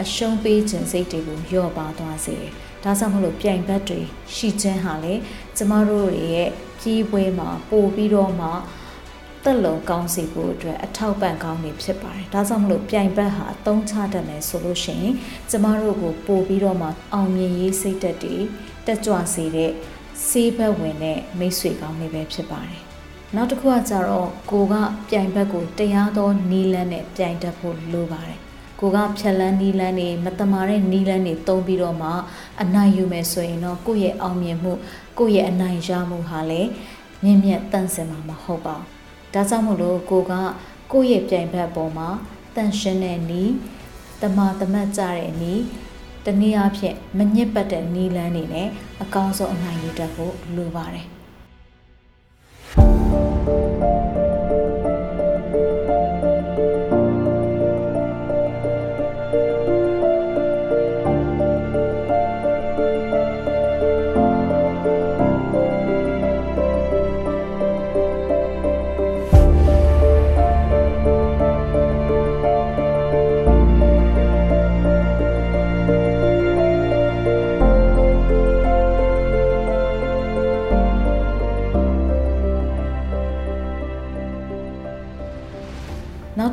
[0.00, 2.52] အရှုံးပေးခြင်းစိတ်တွေကိုလျော့ပါသွားစေတယ်။
[2.84, 4.00] ဒါကြောင့်မလို့ပြိုင်ဘက်တွေ
[4.34, 5.14] ရှိခြင်းဟာလေ
[5.56, 6.48] ကျမတို့ရဲ့
[6.82, 8.48] ကြီးပွဲမှာပို့ပြီးတော့မှ
[9.48, 15.14] တက်လုံကောင်းစီဖို့အတွက်အထောက်ပံ့ကောင်းနေဖြစ်ပါတယ်။ဒါကြောင့်မလို့ပြိုင်ဘက်ဟာအသုံးချတတ်မယ်ဆိုလို့ရှိရင်
[15.50, 18.42] ကျမတို့ကိုပို့ပြီးတော့မှအောင်မြင်ရေးစိတ်သက်တည်
[18.86, 19.72] တက်ကြွစေတဲ့
[20.28, 22.80] စေးဘက်ဝင်တဲ့မိတ်ဆွေကောင်းတွေပဲဖြစ်ပါတယ်။
[23.34, 24.74] နောက်တစ်ခုကကြတော့ကိုက
[25.08, 28.38] ပြိုင်ဘက်ကိုတရားသောနီးလန်းနဲ့ပြိုင်တတ်ဖို့လိုပါတယ်။
[28.80, 32.10] ကိုကဖြက်လန်းနီးလန်းနေမတမာတဲ့နီးလန်းနေတုံးပြီးတော့မှ
[32.62, 34.72] အနိုင်ယူမယ်ဆိုရင်တော့ကိုယ့်ရဲ့အောင်မြင်မှု
[35.18, 36.70] ကိုယ့်ရဲ့အနိုင်ရမှုဟာလည်း
[37.22, 38.97] မြင့်မြတ်တန့်စင်မှာမဟုတ်ပါဘူး
[39.38, 40.32] ဒါကြောင့်မို့လို့ကိုက
[40.92, 42.08] ကိုယ့်ရဲ့ပြိုင်ဘက်ပေါ်မှာ
[42.54, 43.52] တန်ရှင်းတဲ့နီး
[44.22, 45.62] တမာတမတ်ကြတဲ့နီး
[46.24, 48.68] တနည်းအားဖြင့်မညစ်ပတ်တဲ့နီးလန်းနေနဲ့
[49.02, 51.06] အကောင်းဆုံးအနိုင်ယူတတ်ဖို့လိုပါတယ်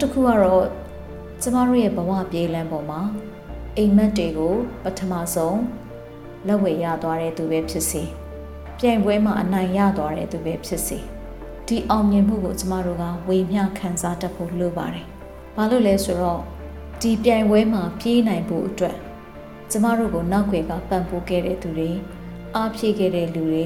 [0.06, 0.66] တစ်ခုကတော့
[1.42, 3.02] ကျမတို့ရဲ့ဘဝပြေးလန်းပေါ်မှာ
[3.78, 5.60] အိမ်မက်တွေကိုပထမဆုံး
[6.48, 8.04] လက်ဝဲရသွားတဲ့သူပဲဖြစ်စေ
[8.80, 10.98] ပြိုင်ပွဲမှာအနိုင်ရသွားတဲ့သူပဲဖြစ်စေ
[11.68, 15.06] ဒီအောင်မြင်မှုကိုကျမတို့ကဝေမျှခံစားတတ်ဖို့လိုပါတယ်။
[15.56, 16.42] ဘာလို့လဲဆိုတော့
[17.02, 18.98] ဒီပြိုင်ပွဲမှာပြေးနိုင်ဖို့အတွက်
[19.72, 21.92] ကျမတို့ကိုနောက်ွယ်ကပံ့ပိုးခဲ့တဲ့သူတွေ
[22.56, 23.66] အားဖြည့်ခဲ့တဲ့လူတွေ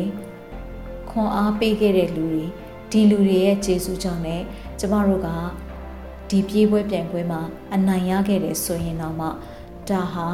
[1.10, 2.46] ခွန်အားပေးခဲ့တဲ့လူတွေ
[2.92, 4.46] ဒီလူတွေရဲ့ကျေးဇူးကြောင့်လည်း
[4.80, 5.30] ကျမတို့က
[6.30, 7.42] ဒီပြေးပွဲပြိုင်ပွဲမှာ
[7.76, 9.28] အနိုင်ရခဲ့တယ်ဆိုရင်တော့မှ
[9.90, 10.28] ဒါဟာ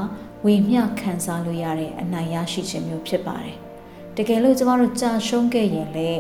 [0.46, 3.56] ဝေမျှခံစားလို့ရတဲ့အနိုင်ရရှိခြင်းမျိုးဖြစ်ပါတယ်။
[4.16, 6.12] တကယ်လို့ကျမတို့ကြာရှုံးခဲ့ရင်လေ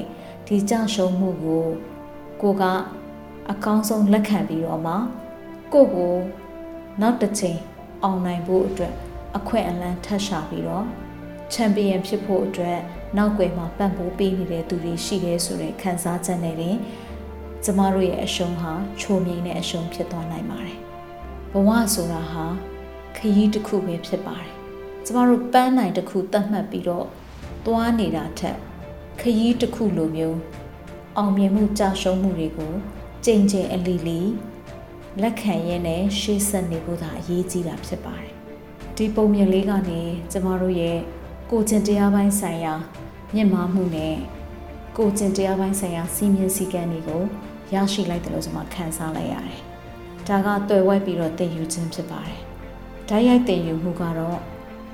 [0.47, 1.65] ဒီကြာရှုံးမှုကို
[2.41, 2.63] ကိုက
[3.51, 4.93] အကောင်းဆုံးလက်ခံပြီးတော့မှ
[5.73, 6.15] ကိုကို
[7.01, 7.59] နောက်တစ်ချိန်
[8.03, 8.93] အောင်နိုင်ဖို့အတွက်
[9.37, 10.85] အခွင့်အလမ်းထပ်ရှာပြီးတော့
[11.53, 12.79] ချန်ပီယံဖြစ်ဖို့အတွက်
[13.17, 16.77] နောက်ွယ်မှာပံ့ပိုးပေးနေတဲ့သူတွေရှိတယ်ဆိုတဲ့ခံစားချက်နဲ့တင်
[17.67, 20.77] ကျမတို့ရဲ့အရှုံးဟာချိုမြိန်တဲ့အရှုံးဖြစ်သွားနိုင်ပါတယ်။
[21.53, 22.45] ဘဝဆိုတာဟာ
[23.17, 24.51] ခရီးတစ်ခုပဲဖြစ်ပါတယ်။
[25.05, 27.07] ကျမတို့ပန်းနိုင်တစ်ခုတတ်မှတ်ပြီးတော့
[27.65, 28.57] သွားနေတာထက်
[29.19, 30.39] ခရီးတစ်ခုလိုမျိုး
[31.17, 32.73] အောင်မြင်မှုကြာရှုံးမှုတွေကို
[33.25, 34.21] ကြိမ်ကြိမ်အလီလီ
[35.21, 38.33] လက်ခံရင်းနဲ့ရှေ့ဆက်နေဖို့သာအရေးကြီးတာဖြစ်ပါတယ်။
[38.95, 40.01] ဒီပုံမြင်လေးကနေ
[40.31, 40.97] ကျမတို့ရဲ့
[41.51, 42.73] ကိုကျင်တရားပိုင်းဆိုင်ရာ
[43.33, 44.15] မြင့်မားမှုနဲ့
[44.97, 47.23] ကိုကျင်တရားပိုင်းဆိုင်ရာစီမင်းစည်းကမ်းတွေကို
[47.73, 49.59] ရရှိလိုက်တယ်လို့ကျွန်မခံစားလိုက်ရတယ်။
[50.27, 52.39] ဒါကတွေ့ဝိုက်ပြီးတော့တည်ယူခြင်းဖြစ်ပါတယ်။
[53.09, 54.39] ဓာတ်ရိုက်တည်ယူမှုကတော့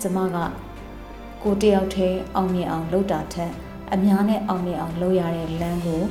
[0.01, 0.37] ကျွန်မက
[1.43, 3.51] ကိုတယောက်တည်းအောင်မြင်အောင်လုပ်တာထက်
[3.93, 6.01] အများနဲ့အောင်မြင်အောင်လုပ်ရတဲ့လမ်းကို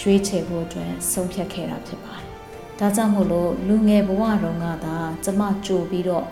[0.00, 2.26] ရွေးချယ်ဖို့အတွက်ဆုံးဖြတ်ခဲ့တာဖြစ်ပါတယ်။
[2.78, 6.26] ဒါကြောင့်မို့လို့လူငယ်ဘဝတုန်းကသာကျွန်မကြိုပြီးတော့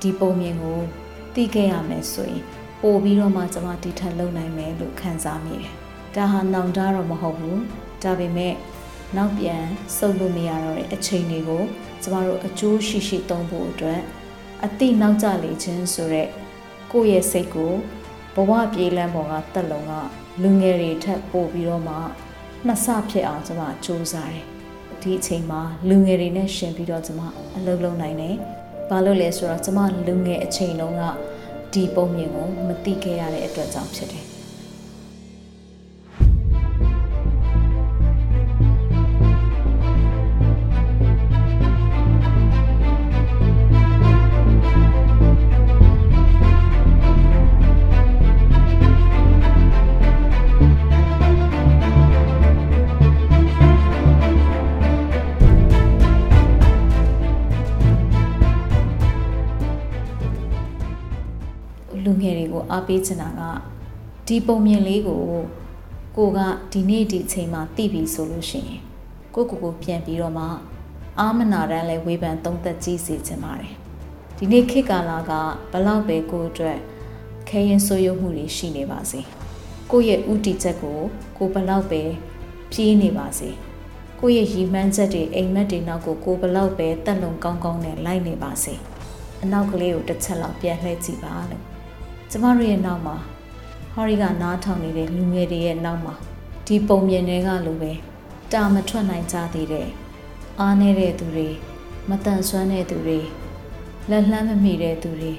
[0.00, 0.80] ဒီပုံမြင်ကို
[1.34, 2.42] သိခဲ့ရမယ်ဆိုရင်
[2.82, 5.72] ပို့ပြီးတော့မှကျွန်မဒီထက်လုံနိုင်မယ်လို့ခံစားမိတယ်။
[6.14, 7.58] ဒါဟာနောင်တတော့မဟုတ်ဘူး။
[8.02, 8.54] ဒါပေမဲ့
[9.16, 9.64] နောက်ပြန်
[9.96, 11.62] စုပ်လို့မရတော့တဲ့အချိန်တွေကို
[12.02, 14.00] ကျမတို့အကျိုးရှိရှိသုံးဖို့အတွက်
[14.64, 16.28] အတိနောက်ကျလေခြင်းဆိုတဲ့
[16.92, 17.72] ကိုယ့်ရဲ့စိတ်ကို
[18.34, 19.92] ဘဝပြေးလန်းပေါ်ကတက်လုံက
[20.42, 21.96] လူငယ်တွေထက်ပို့ပြီးတော့မှ
[22.66, 24.46] နှစ်ဆဖြစ်အောင်ကျမစူးစမ်းတယ်။
[25.02, 27.20] တဒီအချိန်မှာလူငယ်တွေနဲ့ရှင်ပြီးတော့ကျမ
[27.56, 28.34] အလုပ်လုပ်နိုင်တယ်။
[28.90, 31.02] ဘာလို့လဲဆိုတော့ကျမလူငယ်အချိန်တုန်းက
[31.72, 34.24] ဒီပုံမြင်ကိုမသိခဲ့ရတဲ့အတွက်ကြောင့်ဖြစ်တယ်။
[62.80, 63.42] အားပေးချင်တာက
[64.26, 65.22] ဒီပုံမြင်လေးကို
[66.16, 66.38] ကိုက
[66.72, 68.80] ဒီနေ့ဒီအချိန်မှာသိပြီဆိုလို့ရှိရင်
[69.34, 70.46] ကိုကိုကိုပြန်ပြီးတော့မှ
[71.18, 73.72] အာမနာတန်းလဲဝေဖန်သုံးသက်ကြည့်စေချင်ပါတယ်
[74.36, 75.32] ဒီနေ့ခေတ်ကာလက
[75.72, 76.78] ဘလောက်ပဲကိုအတွက်
[77.48, 79.20] ခဲရင်ဆိုးရုံမှုတွေရှိနေပါစေ
[79.90, 80.98] ကိုရဲ့ဥတီချက်ကို
[81.38, 82.02] ကိုဘလောက်ပဲ
[82.72, 83.50] ပြေးနေပါစေ
[84.20, 88.74] ကိုရဲ့ရီမှန်းချက်တွေအိမ်မက်တွေနောက်ကိုကိုဘလောက်ပဲတက်လုံကောင်းကောင်းနဲ့လိုက်နေပါစေ
[89.42, 91.69] အနောက်ကလေးကိုတစ်ချက်လောက်ပြန်လှည့်ကြည့်ပါလို့
[92.32, 93.16] ကျမတို့ရဲ့နောက်မှာ
[93.92, 96.14] ဟော်ရီကနားထောင်နေတဲ့လူငယ်တွေရဲ့နောက်မှာ
[96.66, 97.92] ဒီပုံမြင်တွေကလိုပဲ
[98.52, 99.88] တာမထွက်နိုင်ကြသေးတဲ့
[100.60, 101.48] အားနေတဲ့သူတွေ
[102.08, 103.18] မတန်ဆွမ်းတဲ့သူတွေ
[104.10, 105.32] လက်လှမ်းမမီတဲ့သူတွေ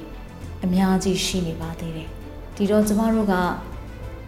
[0.63, 2.09] အများကြီးရှိနေပါသေးတယ်
[2.55, 3.35] ဒီတော့ကျမတို့က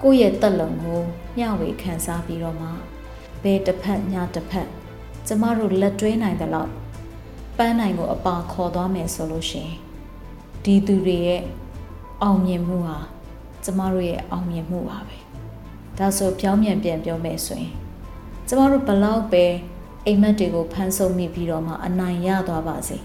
[0.02, 1.02] ကိုယ့်ရဲ့တက်လုံကို
[1.38, 2.70] မျှဝေခံစားပြီးတော့မှ
[3.44, 4.68] ဘယ်တစ်ဖက်ညတစ်ဖက်
[5.28, 6.72] ကျမတို့လက်တွဲနိုင်တဲ့လောက်
[7.58, 9.78] ပန်းနိုင်ကိုအပါခေါ်သွားမယ်ဆိုလို့ရှိရင်
[10.64, 11.42] ဒီသူတွေရဲ့
[12.22, 13.00] အောင်မြင်မှုဟာ
[13.64, 15.18] ကျမတို့ရဲ့အောင်မြင်မှုပါပဲ
[15.98, 17.74] ဒါဆိုပြောင်းပြန်ပြန်ပြောမယ်ဆိုရင်
[18.48, 19.46] ကျမတို့ဘလောက်ပဲ
[20.06, 22.98] အိမ်မက်တွေကိုဖမ်းဆုပ်မိပြီးတော့မှအနိုင်ရသွားပါစေ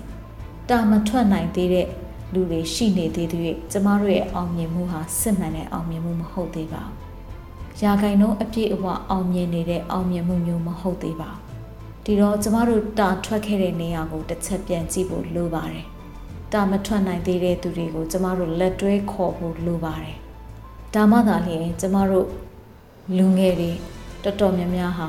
[0.68, 1.86] တာမထွက်နိုင်သေးတဲ့
[2.32, 3.42] လူတွေရှိနေသေးသေး၍
[3.72, 15.86] ကျမတို့ရဲ့အောင်မြင်မှုဟာစစ်မှန်တဲ့အောင်မြင်မှုမဟုတ်သေးပါဘူးရာဂိုင်နှုန်းအပြည့်အဝအောင်မြင်နေတဲ့အောင်မြင်မှုမျိုးမဟုတ်သေးပါဘူးဒီတော့ကျမတို့တာထွက်ခဲ့တဲ့နေရာကိုတစ်ချက်ပြန်ကြည့်ဖို့လိုပါတယ်
[16.52, 20.16] တာမထွက်နိုင်သေးတဲ့သူတွေကိုကျမတို့လက်တွဲခေါ်ဖို့လိုပါတယ်။
[20.94, 22.26] ဒါမှသာလျှင်ကျမတို့
[23.16, 23.70] လူငယ်တွေ
[24.24, 25.08] တော်တော်များများဟာ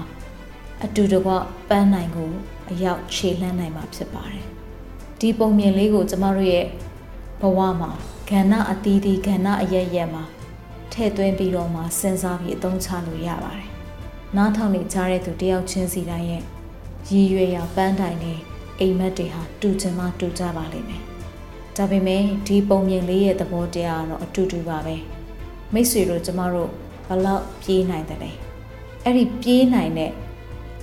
[0.83, 1.31] အတူတကွ
[1.69, 2.31] ပန်းနိုင်ကို
[2.71, 4.45] အရောက်ခြေလှမ်းနိုင်မှာဖြစ်ပါတယ်။
[5.19, 6.65] ဒီပုံမြင်လေးကိုကျမတို့ရဲ့
[7.41, 7.91] ဘဝမှာ
[8.29, 10.23] ကဏ္ဍအသီးသီးကဏ္ဍအရရက်မှာ
[10.91, 13.69] ထည့်သွင်းပြီးတော့မှစဉ်းစားပြီးအသုံးချလို့ရပါတယ်။
[14.35, 16.43] နားထောင်နေကြတဲ့သူတယောက်ချင်းစီတိုင်းရဲ့
[17.09, 18.39] ရည်ရွယ်ရာပန်းတိုင်နဲ့
[18.79, 21.03] အိမ်မက်တွေဟာတူချင်မှတူကြပါလိမ့်မယ်။
[21.81, 24.95] ဒါပေမဲ့ဒီပုံမြင်လေးရဲ့သဘောတရားကတော့အတူတူပါပဲ
[25.73, 26.69] မိတ်ဆွေတို့ကျမတို့
[27.07, 28.31] ဘလောက်ပြေးနိုင်တယ်လဲ
[29.03, 30.11] အဲ့ဒီပြေးနိုင်တဲ့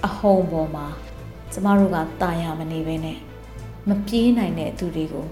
[0.06, 0.86] အဟုန်ပေါ်မှာ
[1.52, 3.18] ကျမတို့ကတာယာမနေပဲနဲ့
[3.88, 5.26] မပြေးနိုင်တဲ့သူတွေကို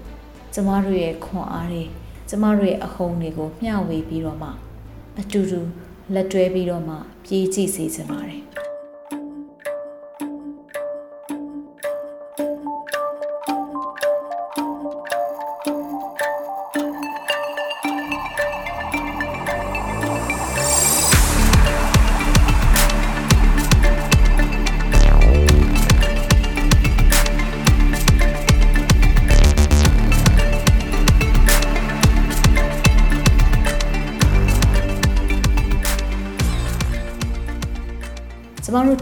[0.53, 1.83] ကျမတို့ရဲ့ခွန်အားတွေ
[2.29, 4.49] ကျမတို့ရဲ့အဟုန်တွေကိုမျှဝေပြီးတော့မှ
[5.19, 5.59] အတူတူ
[6.13, 8.41] လက်တွဲပြီးတော့မှပြေးကြည့်စေချင်ပါတယ်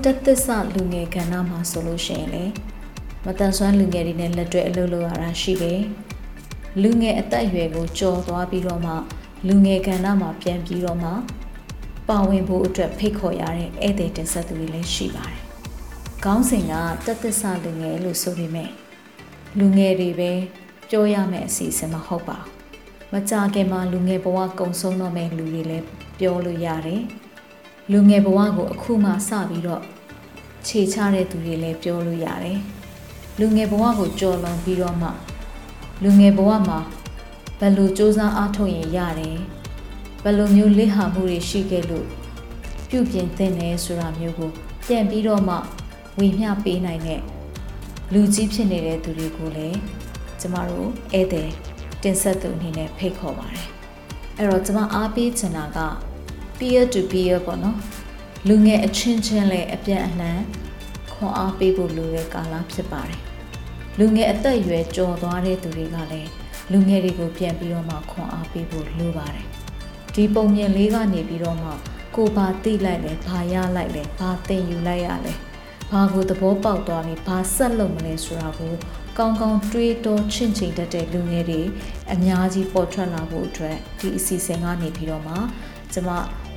[0.04, 2.46] တို့တက်သစ္စာလူငယ်ကဏ္ဍမှာဆိုလို့ရှိရင်လေ
[3.26, 5.82] မတန်ဆွမ်းလူငယ်တွေနဲ့လက်တွဲအလုပ်လုပ်ရတာရှိတယ်။
[6.82, 8.94] လူငယ်အသက်အရွယ်ကိုကြော်သွားပြီးတော့မှ
[9.48, 11.10] လူငယ်ကဏ္ဍမှာပြန်ပြီးတော့မှ
[12.10, 15.42] ပါဝင်ဖို့အတွက်ဖိတ်ခေါ်ရတဲ့ဧည့်သည်တင်ဆက်သူတွေလည်းရှိပါတယ်။
[16.24, 16.74] ခေါင်းစဉ်က
[17.06, 18.70] တက်သစ္စာလူငယ်လို့ဆိုပေမဲ့
[19.60, 20.32] လူငယ်တွေပဲ
[20.90, 22.50] ပြောရမယ့်အစီအစဉ်မဟုတ်ပါဘူး။
[23.14, 25.86] မကြခင်မှာလူငယ်ဘဝကုံဆုံးတော့မယ့်လူတွေလည်း
[26.20, 27.04] ပြောလို့ရတယ်။
[27.92, 29.82] လူငယ်ဘဝကိုအခုမှစပြီးတော့
[30.68, 32.60] ခြေချတဲ့သူတွေလည်းပြောလို့ရတယ်။
[33.40, 35.10] လူငယ်ဘဝကိုကြော်လွန်ပြီးတော့မှ
[36.04, 36.80] လူငယ်ဘဝမှာ
[37.60, 39.38] ဘယ်လိုစူးစမ်းအားထုတ်ရင်ရတယ်။
[40.24, 42.08] ဘယ်လိုမျိုးလက်ဟာမှုတွေရှိခဲ့လို့
[42.90, 44.52] ပြုပြင်သင့်တယ်ဆိုတာမျိုးကို
[44.88, 45.56] ပြန်ပြီးတော့မှ
[46.20, 47.22] ဝေမျှပေးနိုင်တဲ့
[48.14, 49.78] လူကြီးဖြစ်နေတဲ့သူတွေကိုလည်း
[50.40, 51.50] ကျမတို့ဧည့်သည်
[52.04, 53.68] တင်ဆက်သူအနေနဲ့ဖိတ်ခေါ်ပါတယ်။
[54.38, 55.80] အဲ့တော့ကျမအားပေးချင်တာက
[56.58, 57.78] peer to peer ပေါ့နော်
[58.50, 60.42] လူငယ်အချင်းချင်းလည်းအပြန်အလှန်
[61.14, 63.22] ခွန်အားပေးဖို့လိုတဲ့ကာလဖြစ်ပါတယ်
[64.00, 66.30] လူငယ်အသက်အရွယ်ကျော်သွားတဲ့သူတွေကလည်း
[66.72, 69.48] လူငယ်တွေကိုပြန်ပြီးတော့မှခွန်အားပေးဖို့လိုပါတယ်
[70.14, 71.70] ဒီပုံမြင်လေးကနေပြီးတော့မှ
[72.16, 75.34] ကိုဘာသိလိုက်လဲဘာရလိုက်လဲဘာသင်ယူလိုက်ရလဲ
[75.92, 78.74] ဘာကိုသဘောပေါက်သွားပြီဘာဆက်လုပ်မလဲဆိုတာကို
[79.18, 81.62] ကောင်းကောင်းတွေးတောချင့်ချိန်တတ်တဲ့လူငယ်တွေ
[82.14, 85.36] အများကြီးပေါ်ထွက်လာဖို့အတွက်ဒီအစီအစဉ်ကနေပြီးတော့မှ
[85.94, 86.10] ကျမ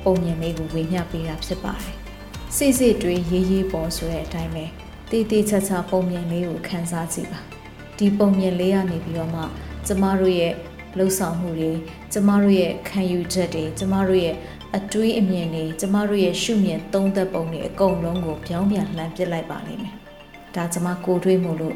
[0.03, 1.95] ပုံမြင်လေးကိုဝေမျှပေးတာဖြစ်ပါတယ်။
[2.55, 4.65] စိတ်စိတ်တွေးရေးရေးပေါ်ဆိုတဲ့အတိုင်းပဲ
[5.11, 7.39] တေးသေးချာချာပုံမြင်လေးကိုခန်းစားကြည့်ပါ
[7.97, 9.41] ဒီပုံမြင်လေးကနေပြီးတော့မှ
[9.87, 10.53] ကျမတို့ရဲ့
[10.97, 11.71] လှုပ်ဆောင်မှုတွေ
[12.13, 14.35] ကျမတို့ရဲ့ခံယူချက်တွေကျမတို့ရဲ့
[14.75, 19.95] အတွေးအမြင်တွေကျမတို့ရဲ့ရှုမြင်သုံးသက်ပုံတွေအကုန်လုံးကိုပြောင်းပြန်လှန်ပစ်လိုက်ပါလိမ့်မယ်
[20.55, 21.75] ဒါကျမကိုတွေးမှုလို့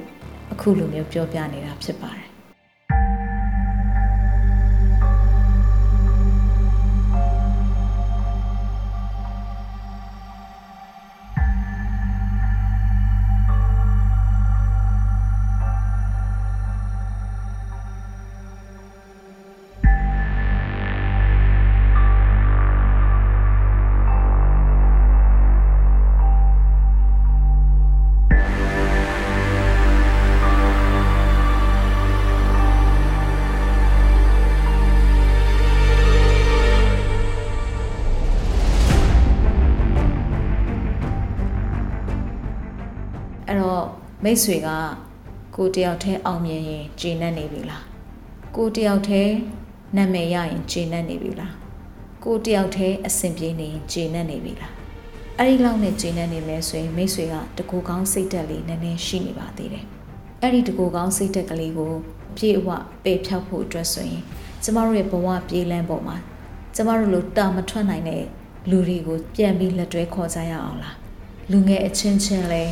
[0.51, 2.31] အခုလိုမျိုးပြောပြနေတာဖြစ်ပါတယ်
[44.32, 44.70] မိတ်ဆွေက
[45.56, 47.84] ကိုတယောက်တည်းအောင်မြင်ရင်ဂျင်းနဲ့နေပြီလား
[48.56, 49.36] ကိုတယောက်တည်း
[49.98, 51.54] နာမည်ရရင်ဂျင်းနဲ့နေပြီလား
[52.24, 54.74] ကိုတယောက်တည်းအဆင်ပြေနေရင်ဂျင်းနဲ့နေပြီလား
[55.38, 59.86] အဲ့ဒီလောက်နဲ့ဂျင်းနဲ့နေမယ်ဆိုရင်မိတ်ဆွေကတကူကောင်းစိတ်တက်လေးနည်းနည်းရှိနေပါသေးတယ်
[60.42, 61.94] အဲ့ဒီတကူကောင်းစိတ်တက်ကလေးကို
[62.38, 62.70] ပြေအဝ
[63.04, 64.24] ပေဖြောက်ဖို့အတွက်ဆိုရင်
[64.64, 66.18] ကျမတို့ရဲ့ဘဝပြေးလန်းပေါ်မှာ
[66.76, 68.24] ကျမတို့လိုတာမထွက်နိုင်တဲ့
[68.70, 70.96] လူတွေကိုပြန်ပြီးလက်တွဲခေါ်ကြရအောင်လား
[71.52, 72.64] လူငယ်အချင်းချင်းလဲ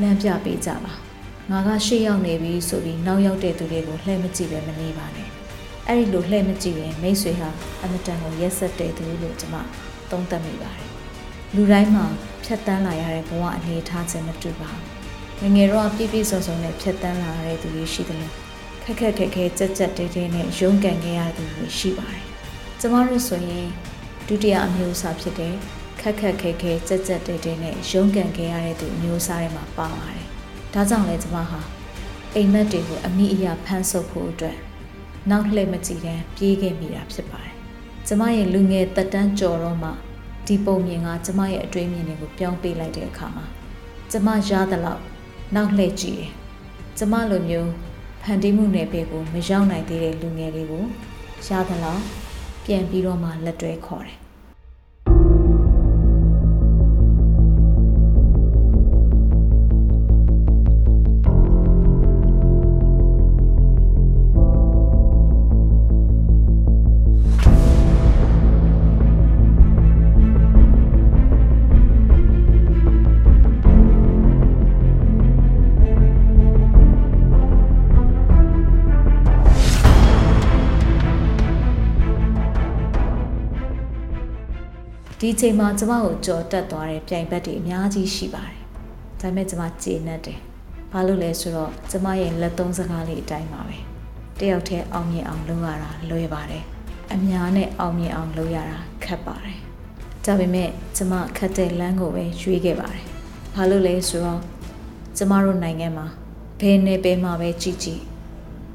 [0.00, 0.92] လမ်းပြပေးကြပါ
[1.50, 5.28] ငါကရှေ့ရောက်နေပြီဆိုပြီးနောက်ရောက်တဲ့သူတွေကိုလှည့်မကြည့်ပဲမနေပါနဲ့
[5.86, 7.48] အဲ့ဒီလိုလှည့်မကြည့်ရင်မိတ်ဆွေဟာ
[7.82, 9.56] အမတန်ကိုရက်ဆက်တဲ့သူလို့ကျွန်မ
[10.10, 10.88] သုံးသပ်မိပါတယ်
[11.54, 12.04] လူတိုင်းမှာ
[12.44, 14.84] ဖြတ်တန်းလာရတဲ့ဘဝအနေအထားချင်းမတူပါဘူး
[15.40, 18.34] ငယ်ငယ်တော့ပြည့်ပြည့်စုံစုံနဲ့ဖြတ်တန်းလာရတဲ့သူတွေရှိတယ်လို့
[18.84, 22.24] ခက်ခက်ခဲခဲကြက်ကြက်တဲတဲနဲ့ရုန်းကန်ခဲ့ရတဲ့သူတွေရှိပါတယ်
[22.80, 23.68] ကျမတို့ဆိုရင်
[24.26, 25.54] ဒုတိယအမျိုးအစားဖြစ်တဲ့
[26.00, 30.26] ခက်ခက်ခဲခဲကြက်ကြက်တဲတဲနဲ့ရုန်းကန်ခဲ့ရတဲ့သူအမျိုးအစားတွေမှာပါပါတယ်။
[30.74, 31.60] ဒါကြောင့်လဲကျမဟာ
[32.34, 34.56] အိမ်မက်တွေကိုအမိအရာဖမ်းဆုပ်ဖို့အတွက်
[35.30, 37.54] နောက်လှည့်မကြည့်တဲ့ပြေးခဲ့မိတာဖြစ်ပါတယ်။
[38.06, 39.90] ကျမရဲ့လူငယ်တက်တန်းကြော်တော့မှ
[40.46, 43.46] ဒီပုံမြင်ကကျမရဲ့အတွေးမြင်တွေကိုပြောင်းပေးလိုက်တဲ့အခါမှာ
[44.10, 45.02] ကျမရသလောက်
[45.54, 46.32] နောက်လှည့်ကြည့်တယ်။
[46.98, 47.70] ကျမလိုမျိုး
[48.22, 50.84] ဖန်တီးမှုနယ်ပယ်ကိုမရောက်နိုင်သေးတဲ့လူငယ်တွေကို
[51.46, 52.02] ရသလောက်
[52.64, 54.18] ပြန်ပြီးတော့မှလက်တွဲခေါ်တယ်။
[85.22, 88.60] ဒီချိန်မှာကျမကိုကြော်တက်သွားတဲ့ပြိုင်ဘက်တွေအများကြီးရှိပါတယ်။
[89.20, 90.38] ဒါပေမဲ့ကျမကျေနပ်တယ်။
[90.92, 93.76] ဘာလို့လဲဆိုတော့ကျမရဲ့လက်သုံးစကားလေးအတိုင်းပါပဲ။
[94.40, 96.64] တယောက်တည်းအောင်မြင်အောင်လုပ်ရတာလွယ်ပါတယ်။
[97.14, 99.58] အများနဲ့အောင်မြင်အောင်လုပ်ရတာခက်ပါတယ်။
[100.24, 103.04] ဒါပေမဲ့ကျမခက်တဲ့လမ်းကိုပဲရွေးခဲ့ပါတယ်။
[103.54, 104.40] ဘာလို့လဲဆိုတော့
[105.16, 106.06] ကျမတို့နိုင်ငံမှာ
[106.60, 108.00] ဘယ်နယ်ပယ်မှာပဲကြည်ကြည်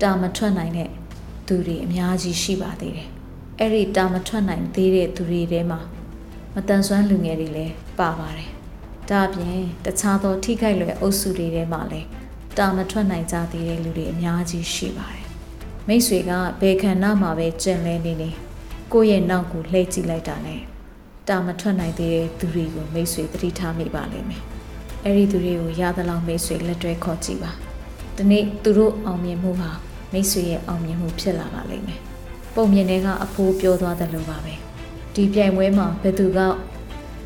[0.01, 0.89] တာမထွက်နိုင်တဲ့
[1.47, 3.09] သူတွေအများကြီးရှိပါသေးတယ်။
[3.59, 5.79] အဲ့ဒီတာမထွက်နိုင်သေးတဲ့သူတွေထဲမှာ
[6.55, 8.49] မတန်ဆွမ်းလူငယ်တွေလည်းပါပါတယ်။
[9.09, 12.07] ဒါအပြင်တခြားသောထိခိုက်လွယ်အုပ်စုတွေထဲမှာလည်း
[12.57, 15.25] တာမထွက်နိုင်ကြသေးတဲ့လူတွေအများကြီးရှိပါတယ်။
[15.87, 16.31] မိတ်ဆွေက
[16.61, 18.29] ဘယ်ခန္ဓာမှာပဲကျင်လဲနေနေ
[18.93, 20.61] ကိုယ့်ရဲ့နောက်ကိုလှည့်ကြည့်လိုက်တာနဲ့
[21.29, 24.43] တာမထွက်နိုင်သေးတဲ့သူတွေကိုမိတ်ဆွေသတိထားမိပါလိမ့်မယ်။
[25.03, 27.51] အဲ့ဒီသူတွေကိုရသလောက်မိတ်ဆွေလက်တွဲခေါ်ကြည့်ပါ။
[28.17, 29.71] ဒီနေ့သူတို့အောင်မြင်မှုဟာ
[30.13, 31.99] မိတ်ဆွေရဲ့အောင်မြင်မှုဖြစ်လာပါလိမ့်မယ်။
[32.55, 34.55] ပုံမြင်တွေကအဖိုးပြောသွားတယ်လို့ပါပဲ။
[35.15, 36.39] ဒီပြိုင်ပွဲမှာဘယ်သူက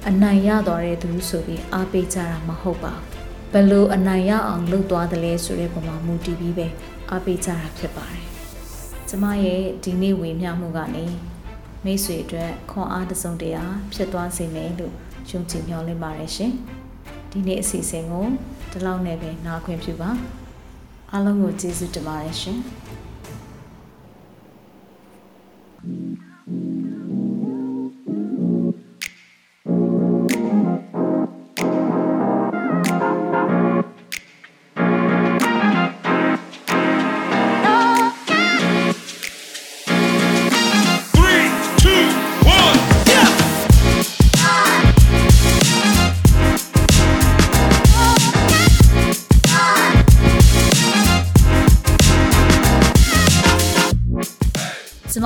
[0.07, 6.67] အနိုင်ရသွားတဲ့သူဆိုပြီးအားပေးကြတာမဟုတ်ပါဘူးဘယ်လို့အနိုင်ရအောင်လုပ်သွားတယ်လဲဆိုတဲ့ပုံမှာမူတည်ပြီးပဲ
[7.11, 8.23] အားပေးကြတာဖြစ်ပါတယ်
[9.09, 11.05] ကျမရဲ့ဒီနေ့ဝေမျှမှုကနေ
[11.83, 13.63] မိတ်ဆွေအတွက်ခွန်အားတစ်စုံတရာ
[13.93, 14.93] ဖြစ်သွားစေမယ်လို့
[15.29, 16.51] ယုံကြည်မျှော်လင့်ပါတယ်ရှင်
[17.31, 18.25] ဒီနေ့အစီအစဉ်ကို
[18.71, 20.11] ဒီလောက်နဲ့ပဲနားခွင့်ပြုပါ
[21.11, 22.59] အားလုံးကိုကျေးဇူးတင်ပါတယ်ရှင်
[26.47, 26.76] Three,